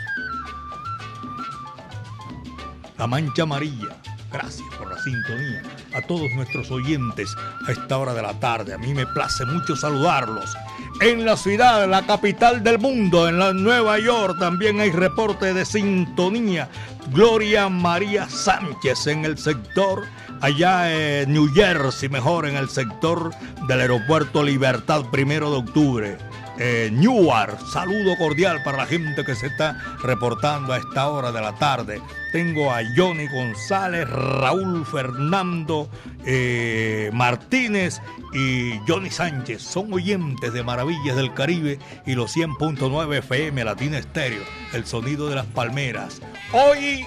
La 3.00 3.08
Mancha 3.08 3.43
Amarilla. 3.43 3.95
Gracias 4.30 4.68
por 4.78 4.89
la 4.93 5.02
sintonía. 5.02 5.64
A 5.95 6.02
todos 6.02 6.30
nuestros 6.36 6.70
oyentes 6.70 7.34
a 7.66 7.72
esta 7.72 7.97
hora 7.97 8.14
de 8.14 8.22
la 8.22 8.38
tarde. 8.41 8.74
A 8.74 8.78
mí 8.78 8.93
me 8.93 9.08
place 9.08 9.45
mucho 9.45 9.78
saludarlos. 9.78 10.54
En 11.00 11.24
la 11.24 11.38
ciudad, 11.38 11.88
la 11.88 12.06
capital 12.06 12.62
del 12.62 12.78
mundo, 12.78 13.30
en 13.30 13.39
la 13.39 13.54
Nueva 13.54 14.00
York, 14.00 14.38
también 14.38 14.82
hay 14.82 14.91
reporte 14.91 15.54
de 15.54 15.64
sintonía. 15.64 16.68
Gloria 17.14 17.70
María 17.70 18.30
Sánchez 18.30 19.08
en 19.08 19.24
el 19.24 19.38
sector, 19.38 20.04
allá 20.41 20.93
en 20.93 21.32
New 21.32 21.47
Jersey, 21.54 22.10
mejor 22.10 22.47
en 22.47 22.58
el 22.58 22.68
sector 22.68 23.32
del 23.66 23.80
aeropuerto 23.80 24.43
Libertad, 24.43 25.06
primero 25.10 25.50
de 25.52 25.58
octubre 25.58 26.28
eh, 26.60 26.89
Newark. 26.91 27.60
Saludo 27.72 28.18
cordial 28.18 28.62
para 28.64 28.78
la 28.78 28.86
gente 28.86 29.24
que 29.26 29.36
se 29.36 29.47
está 29.47 29.97
reportando 30.03 30.74
a 30.74 30.78
esta 30.78 31.07
hora 31.07 31.32
de 31.32 31.41
la 31.41 31.55
tarde. 31.55 32.01
Tengo 32.32 32.72
a 32.72 32.82
Johnny 32.95 33.28
González, 33.28 34.07
Raúl 34.07 34.86
Fernando 34.86 35.89
eh, 36.26 37.10
Martínez 37.14 38.01
y 38.34 38.78
Johnny 38.88 39.10
Sánchez. 39.10 39.64
Son 39.64 39.91
oyentes 39.91 40.53
de 40.53 40.64
Maravillas 40.64 41.16
del 41.16 41.34
Caribe 41.34 41.80
y 42.05 42.14
los 42.14 42.36
100.9 42.36 43.18
FM 43.18 43.64
Latina 43.64 43.97
Estéreo, 43.97 44.43
el 44.74 44.86
sonido 44.86 45.30
de 45.30 45.36
las 45.36 45.45
palmeras. 45.47 46.22
Hoy 46.51 47.05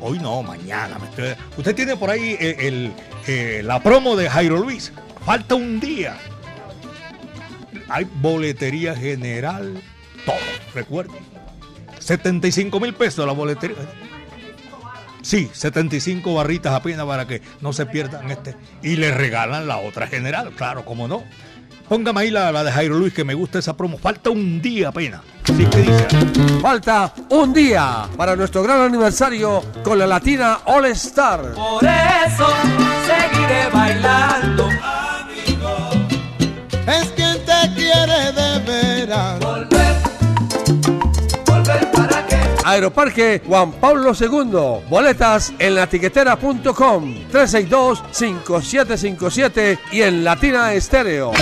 Hoy 0.00 0.18
no, 0.18 0.42
mañana. 0.42 0.98
Usted 1.56 1.74
tiene 1.74 1.96
por 1.96 2.10
ahí 2.10 2.36
eh, 2.38 2.56
el, 2.60 2.92
eh, 3.26 3.62
la 3.64 3.82
promo 3.82 4.16
de 4.16 4.28
Jairo 4.28 4.58
Luis. 4.58 4.92
Falta 5.24 5.54
un 5.54 5.80
día. 5.80 6.18
Hay 7.88 8.06
boletería 8.20 8.94
general, 8.94 9.80
todo, 10.24 10.36
recuerden. 10.74 11.16
75 11.98 12.78
mil 12.80 12.94
pesos 12.94 13.26
la 13.26 13.32
boletería. 13.32 13.76
Sí, 15.22 15.50
75 15.52 16.34
barritas 16.34 16.72
apenas 16.72 17.04
para 17.04 17.26
que 17.26 17.42
no 17.60 17.72
se 17.72 17.86
pierdan 17.86 18.30
este. 18.30 18.54
Y 18.82 18.96
le 18.96 19.10
regalan 19.10 19.66
la 19.66 19.78
otra 19.78 20.06
general, 20.06 20.52
claro, 20.56 20.84
como 20.84 21.08
no. 21.08 21.24
Póngame 21.88 22.20
ahí 22.20 22.30
la, 22.30 22.50
la 22.52 22.64
de 22.64 22.72
Jairo 22.72 22.96
Luis, 22.96 23.12
que 23.12 23.24
me 23.24 23.34
gusta 23.34 23.58
esa 23.58 23.76
promo. 23.76 23.96
Falta 23.98 24.30
un 24.30 24.60
día 24.60 24.88
apenas. 24.88 25.22
Sí, 25.44 25.64
que 25.66 25.78
dice. 25.78 26.06
Falta 26.60 27.12
un 27.30 27.52
día 27.52 28.08
para 28.16 28.34
nuestro 28.34 28.62
gran 28.62 28.80
aniversario 28.80 29.62
con 29.84 29.98
la 29.98 30.06
Latina 30.06 30.58
All 30.64 30.86
Star. 30.86 31.54
Por 31.54 31.84
eso 31.84 32.48
seguiré 33.06 33.68
bailando. 33.72 34.55
Volver, 39.40 39.96
volver 41.46 41.90
para 41.90 42.26
qué. 42.26 42.36
Aeroparque 42.64 43.40
Juan 43.46 43.72
Pablo 43.72 44.12
II. 44.18 44.82
Boletas 44.88 45.52
en 45.58 45.74
latiquetera.com 45.74 47.14
362-5757 47.32 49.78
y 49.92 50.00
en 50.02 50.24
Latina 50.24 50.74
Estéreo. 50.74 51.32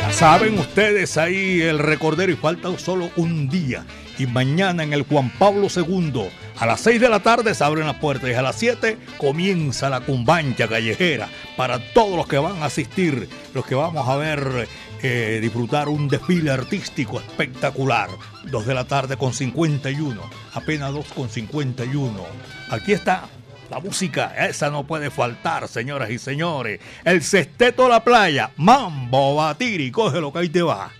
Ya 0.00 0.12
saben 0.12 0.56
ustedes 0.58 1.16
ahí 1.16 1.62
el 1.62 1.78
recordero 1.80 2.30
y 2.30 2.36
falta 2.36 2.78
solo 2.78 3.10
un 3.16 3.48
día. 3.48 3.84
Y 4.18 4.26
mañana 4.26 4.82
en 4.82 4.92
el 4.92 5.02
Juan 5.02 5.30
Pablo 5.38 5.68
II, 5.74 6.28
a 6.58 6.66
las 6.66 6.80
6 6.80 7.00
de 7.00 7.08
la 7.08 7.20
tarde 7.20 7.54
se 7.54 7.64
abren 7.64 7.86
las 7.86 7.96
puertas 7.96 8.30
y 8.30 8.34
a 8.34 8.42
las 8.42 8.56
7 8.56 8.96
comienza 9.18 9.90
la 9.90 10.00
cumbancha 10.00 10.68
callejera 10.68 11.28
para 11.56 11.78
todos 11.92 12.16
los 12.16 12.26
que 12.26 12.38
van 12.38 12.62
a 12.62 12.66
asistir, 12.66 13.28
los 13.54 13.66
que 13.66 13.74
vamos 13.74 14.08
a 14.08 14.16
ver, 14.16 14.68
eh, 15.02 15.38
disfrutar 15.42 15.88
un 15.88 16.08
desfile 16.08 16.50
artístico 16.50 17.20
espectacular. 17.20 18.08
2 18.44 18.66
de 18.66 18.74
la 18.74 18.84
tarde 18.84 19.16
con 19.16 19.32
51, 19.34 20.20
apenas 20.54 20.92
2 20.92 21.06
con 21.14 21.28
51. 21.28 22.24
Aquí 22.70 22.92
está 22.92 23.24
la 23.70 23.80
música, 23.80 24.34
esa 24.46 24.70
no 24.70 24.86
puede 24.86 25.10
faltar, 25.10 25.68
señoras 25.68 26.10
y 26.10 26.18
señores. 26.18 26.80
El 27.04 27.22
sexteto 27.22 27.84
de 27.84 27.88
la 27.90 28.04
playa, 28.04 28.50
Mambo 28.56 29.34
Batiri, 29.36 29.90
coge 29.90 30.20
lo 30.20 30.32
que 30.32 30.38
ahí 30.38 30.48
te 30.48 30.62
va. 30.62 30.90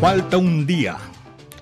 Falta 0.00 0.38
un 0.38 0.64
día, 0.64 0.96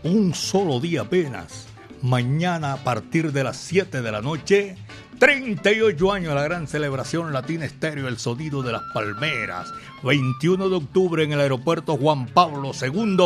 un 0.02 0.34
solo 0.34 0.78
día 0.78 1.00
apenas. 1.00 1.68
Mañana 2.02 2.74
a 2.74 2.76
partir 2.84 3.32
de 3.32 3.42
las 3.42 3.56
7 3.56 4.02
de 4.02 4.12
la 4.12 4.20
noche, 4.20 4.76
38 5.18 6.12
años 6.12 6.28
de 6.28 6.34
la 6.34 6.42
gran 6.42 6.68
celebración 6.68 7.32
Latina 7.32 7.64
Estéreo, 7.64 8.08
el 8.08 8.18
sonido 8.18 8.62
de 8.62 8.72
las 8.72 8.82
palmeras. 8.92 9.72
21 10.02 10.68
de 10.68 10.76
octubre 10.76 11.24
en 11.24 11.32
el 11.32 11.40
aeropuerto 11.40 11.96
Juan 11.96 12.26
Pablo 12.26 12.72
II. 12.78 13.16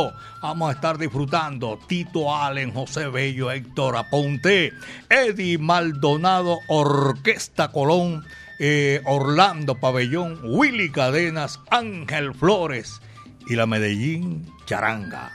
Vamos 0.42 0.70
a 0.70 0.74
estar 0.74 0.96
disfrutando 0.96 1.80
Tito 1.88 2.32
Allen, 2.32 2.72
José 2.72 3.08
Bello, 3.08 3.50
Héctor 3.50 3.96
Aponte, 3.96 4.72
Eddie 5.08 5.58
Maldonado, 5.58 6.60
Orquesta 6.68 7.72
Colón, 7.72 8.24
eh, 8.60 9.02
Orlando 9.06 9.74
Pabellón, 9.74 10.38
Willy 10.44 10.92
Cadenas, 10.92 11.58
Ángel 11.68 12.32
Flores 12.32 13.00
y 13.48 13.56
la 13.56 13.66
Medellín 13.66 14.46
Charanga. 14.70 15.32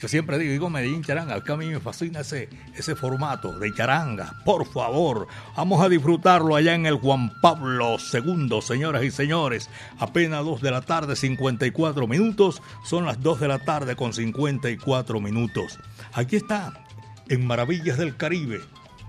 Yo 0.00 0.08
siempre 0.08 0.40
digo, 0.40 0.50
digo 0.50 0.70
Medellín 0.70 1.04
Charanga, 1.04 1.40
que 1.44 1.52
a 1.52 1.56
mí 1.56 1.66
me 1.66 1.78
fascina 1.78 2.22
ese, 2.22 2.48
ese 2.74 2.96
formato 2.96 3.56
de 3.60 3.72
charanga. 3.72 4.42
Por 4.44 4.66
favor, 4.66 5.28
vamos 5.56 5.80
a 5.80 5.88
disfrutarlo 5.88 6.56
allá 6.56 6.74
en 6.74 6.84
el 6.84 6.96
Juan 6.96 7.30
Pablo 7.40 7.96
II, 8.12 8.60
señoras 8.60 9.04
y 9.04 9.12
señores. 9.12 9.70
Apenas 10.00 10.44
2 10.44 10.62
de 10.62 10.72
la 10.72 10.80
tarde, 10.80 11.14
54 11.14 12.08
minutos. 12.08 12.60
Son 12.84 13.06
las 13.06 13.22
2 13.22 13.38
de 13.38 13.46
la 13.46 13.60
tarde 13.60 13.94
con 13.94 14.12
54 14.12 15.20
minutos. 15.20 15.78
Aquí 16.12 16.34
está, 16.34 16.72
en 17.28 17.46
Maravillas 17.46 17.98
del 17.98 18.16
Caribe, 18.16 18.62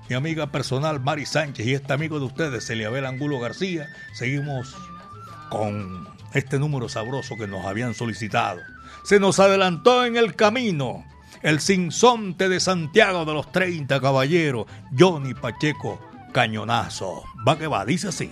mi 0.07 0.15
amiga 0.15 0.51
personal 0.51 0.99
Mari 0.99 1.25
Sánchez 1.25 1.65
y 1.65 1.73
este 1.73 1.93
amigo 1.93 2.19
de 2.19 2.25
ustedes, 2.25 2.69
Eliabel 2.69 3.07
Angulo 3.07 3.39
García. 3.39 3.87
Seguimos 4.13 4.75
con 5.49 6.07
este 6.35 6.59
número 6.59 6.89
sabroso 6.89 7.35
que 7.37 7.47
nos 7.47 7.65
habían 7.65 7.95
solicitado. 7.95 8.59
Se 9.07 9.21
nos 9.21 9.39
adelantó 9.39 10.03
en 10.03 10.17
el 10.17 10.35
camino 10.35 11.05
el 11.41 11.61
sinsonte 11.61 12.49
de 12.49 12.59
Santiago 12.59 13.23
de 13.23 13.33
los 13.33 13.53
30 13.53 14.01
caballeros, 14.01 14.65
Johnny 14.99 15.33
Pacheco 15.33 15.97
Cañonazo. 16.33 17.23
Va 17.47 17.57
que 17.57 17.67
va, 17.67 17.85
dice 17.85 18.09
así. 18.09 18.29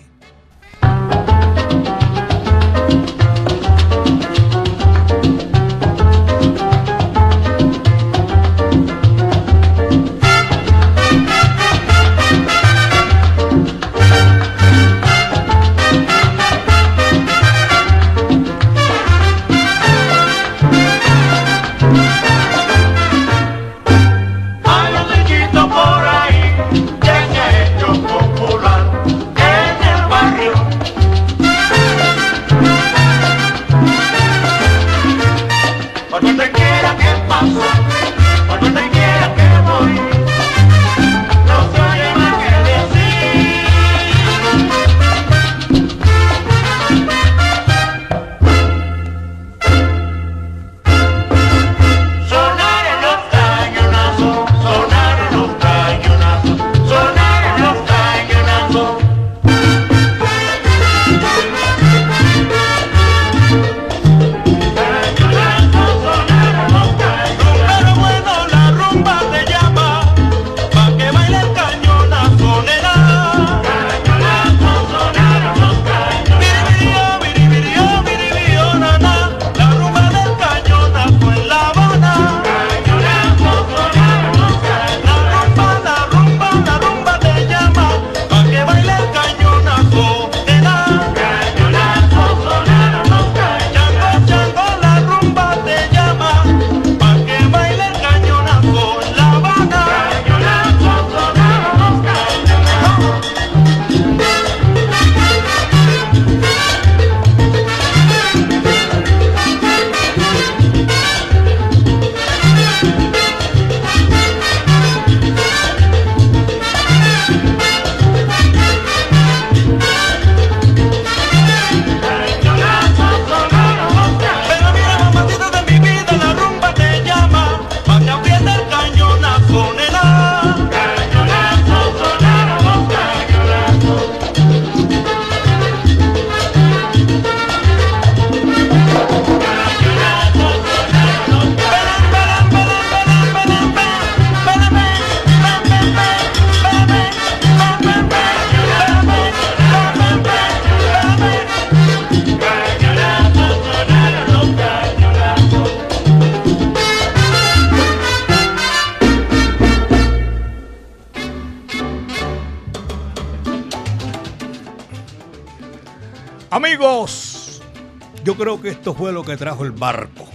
Creo 168.36 168.62
que 168.62 168.70
esto 168.70 168.94
fue 168.94 169.12
lo 169.12 169.24
que 169.24 169.38
trajo 169.38 169.64
el 169.64 169.72
barco. 169.72 170.28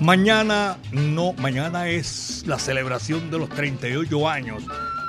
Mañana 0.00 0.78
no, 0.90 1.32
mañana 1.34 1.88
es 1.88 2.42
la 2.46 2.58
celebración 2.58 3.30
de 3.30 3.38
los 3.38 3.48
38 3.50 4.28
años. 4.28 4.64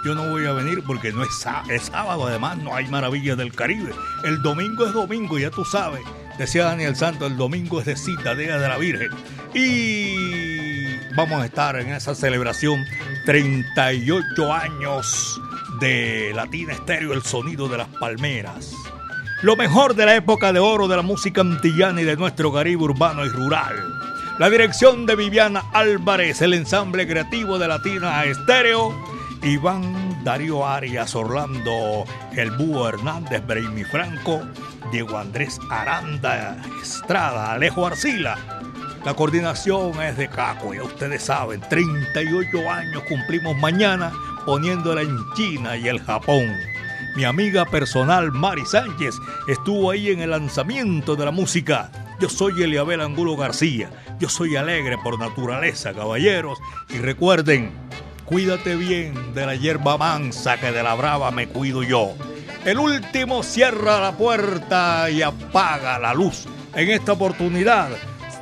Yo 0.05 0.13
no 0.13 0.29
voy 0.29 0.45
a 0.45 0.51
venir 0.51 0.83
porque 0.85 1.11
no 1.11 1.23
es, 1.23 1.29
es 1.69 1.83
sábado, 1.83 2.27
además 2.27 2.57
no 2.57 2.75
hay 2.75 2.87
maravillas 2.87 3.37
del 3.37 3.53
Caribe. 3.53 3.91
El 4.23 4.41
domingo 4.41 4.85
es 4.85 4.93
domingo, 4.93 5.39
ya 5.39 5.49
tú 5.49 5.65
sabes. 5.65 6.01
Decía 6.37 6.65
Daniel 6.65 6.95
Santos, 6.95 7.31
el 7.31 7.37
domingo 7.37 7.79
es 7.79 7.85
de 7.85 7.95
cita, 7.95 8.35
Día 8.35 8.57
de 8.59 8.67
la 8.67 8.77
Virgen. 8.77 9.09
Y 9.53 10.95
vamos 11.15 11.41
a 11.41 11.45
estar 11.45 11.79
en 11.79 11.89
esa 11.89 12.15
celebración 12.15 12.83
38 13.25 14.53
años 14.53 15.41
de 15.79 16.33
Latina 16.35 16.73
Estéreo, 16.73 17.13
el 17.13 17.23
sonido 17.23 17.67
de 17.67 17.77
las 17.77 17.87
palmeras. 17.87 18.73
Lo 19.43 19.57
mejor 19.57 19.93
de 19.93 20.05
la 20.05 20.15
época 20.15 20.53
de 20.53 20.59
oro 20.59 20.87
de 20.87 20.95
la 20.95 21.01
música 21.01 21.41
antillana 21.41 21.99
y 21.99 22.05
de 22.05 22.15
nuestro 22.15 22.53
Caribe 22.53 22.83
urbano 22.83 23.25
y 23.25 23.29
rural. 23.29 23.75
La 24.39 24.49
dirección 24.49 25.05
de 25.05 25.17
Viviana 25.17 25.65
Álvarez, 25.73 26.41
el 26.41 26.53
ensamble 26.53 27.05
creativo 27.05 27.59
de 27.59 27.67
Latina 27.67 28.23
Estéreo, 28.23 28.97
Iván 29.43 30.23
Darío 30.23 30.65
Arias, 30.65 31.13
Orlando 31.13 32.05
El 32.31 32.51
Búho 32.51 32.87
Hernández, 32.87 33.45
Braimi 33.45 33.83
Franco, 33.83 34.43
Diego 34.93 35.17
Andrés 35.17 35.59
Aranda 35.69 36.55
Estrada, 36.81 37.51
Alejo 37.51 37.85
Arcila. 37.85 38.37
La 39.03 39.13
coordinación 39.13 40.01
es 40.03 40.15
de 40.15 40.29
Caco, 40.29 40.73
ya 40.73 40.83
ustedes 40.83 41.21
saben, 41.21 41.59
38 41.59 42.71
años 42.71 43.03
cumplimos 43.09 43.57
mañana 43.57 44.13
poniéndola 44.45 45.01
en 45.01 45.17
China 45.35 45.75
y 45.75 45.89
el 45.89 45.99
Japón. 45.99 46.72
Mi 47.15 47.25
amiga 47.25 47.65
personal 47.65 48.31
Mari 48.31 48.65
Sánchez 48.65 49.15
estuvo 49.47 49.91
ahí 49.91 50.09
en 50.09 50.21
el 50.21 50.31
lanzamiento 50.31 51.15
de 51.15 51.25
la 51.25 51.31
música. 51.31 51.91
Yo 52.19 52.27
soy 52.27 52.63
Eliabel 52.63 53.01
Angulo 53.01 53.35
García. 53.35 53.91
Yo 54.19 54.29
soy 54.29 54.55
alegre 54.55 54.97
por 54.97 55.19
naturaleza, 55.19 55.93
caballeros. 55.93 56.57
Y 56.89 56.97
recuerden, 56.97 57.71
cuídate 58.25 58.75
bien 58.75 59.35
de 59.35 59.45
la 59.45 59.55
hierba 59.55 59.95
mansa 59.95 60.59
que 60.59 60.71
de 60.71 60.81
la 60.81 60.95
brava 60.95 61.29
me 61.29 61.47
cuido 61.47 61.83
yo. 61.83 62.15
El 62.65 62.79
último 62.79 63.43
cierra 63.43 63.99
la 64.01 64.13
puerta 64.13 65.07
y 65.11 65.21
apaga 65.21 65.99
la 65.99 66.15
luz. 66.15 66.45
En 66.73 66.89
esta 66.89 67.11
oportunidad 67.11 67.89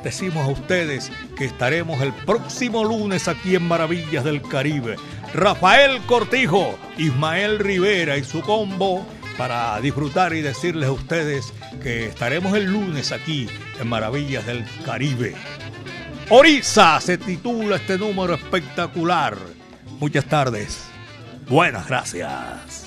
decimos 0.02 0.48
a 0.48 0.50
ustedes 0.50 1.12
que 1.36 1.44
estaremos 1.44 2.00
el 2.00 2.12
próximo 2.12 2.84
lunes 2.84 3.28
aquí 3.28 3.54
en 3.54 3.68
Maravillas 3.68 4.24
del 4.24 4.40
Caribe. 4.42 4.96
Rafael 5.34 6.00
Cortijo, 6.02 6.78
Ismael 6.98 7.58
Rivera 7.58 8.16
y 8.18 8.24
su 8.24 8.42
combo 8.42 9.06
para 9.38 9.80
disfrutar 9.80 10.34
y 10.34 10.42
decirles 10.42 10.88
a 10.88 10.92
ustedes 10.92 11.52
que 11.82 12.06
estaremos 12.06 12.54
el 12.54 12.66
lunes 12.66 13.12
aquí 13.12 13.48
en 13.80 13.88
Maravillas 13.88 14.46
del 14.46 14.64
Caribe. 14.84 15.34
Orisa 16.28 17.00
se 17.00 17.18
titula 17.18 17.76
este 17.76 17.98
número 17.98 18.34
espectacular. 18.34 19.36
Muchas 19.98 20.26
tardes. 20.26 20.84
Buenas 21.48 21.88
gracias. 21.88 22.81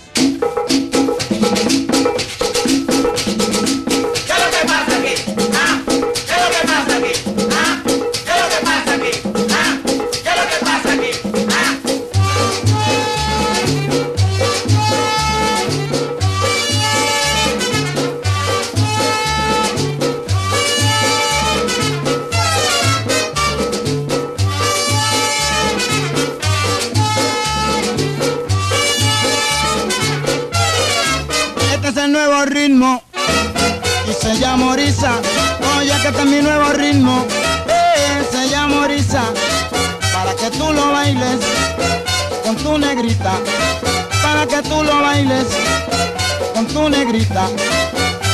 Con 46.53 46.67
tu 46.67 46.89
negrita. 46.89 47.47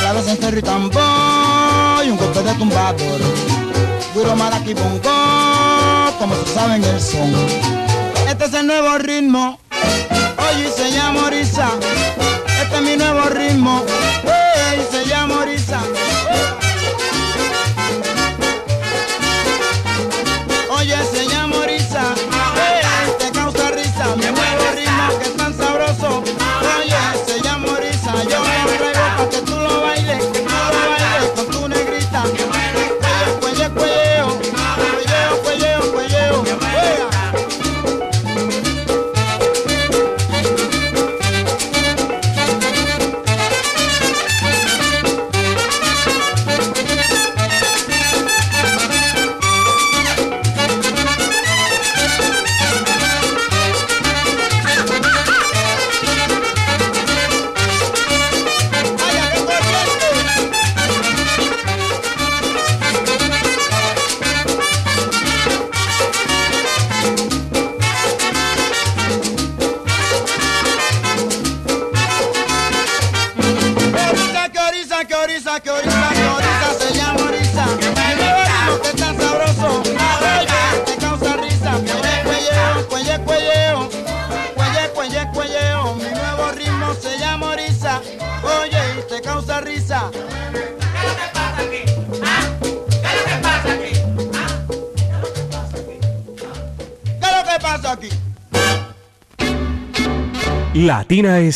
Claves 0.00 0.28
en 0.28 0.36
cerro 0.36 0.58
y 0.58 0.62
tambor 0.62 2.04
y 2.04 2.10
un 2.10 2.16
golpe 2.16 2.42
de 2.42 2.54
tumbador. 2.54 3.20
Duro 4.14 4.36
maraqui 4.36 4.74
bongo, 4.74 5.00
como 6.18 6.34
se 6.34 6.54
saben 6.54 6.84
el 6.84 7.00
son. 7.00 7.32
Este 8.28 8.44
es 8.44 8.54
el 8.54 8.66
nuevo 8.66 8.98
ritmo, 8.98 9.58
oye, 10.50 10.70
se 10.70 10.90
llama 10.92 11.26
Orisa. 11.26 11.70
Este 12.62 12.76
es 12.76 12.82
mi 12.82 12.96
nuevo 12.96 13.22
ritmo, 13.30 13.82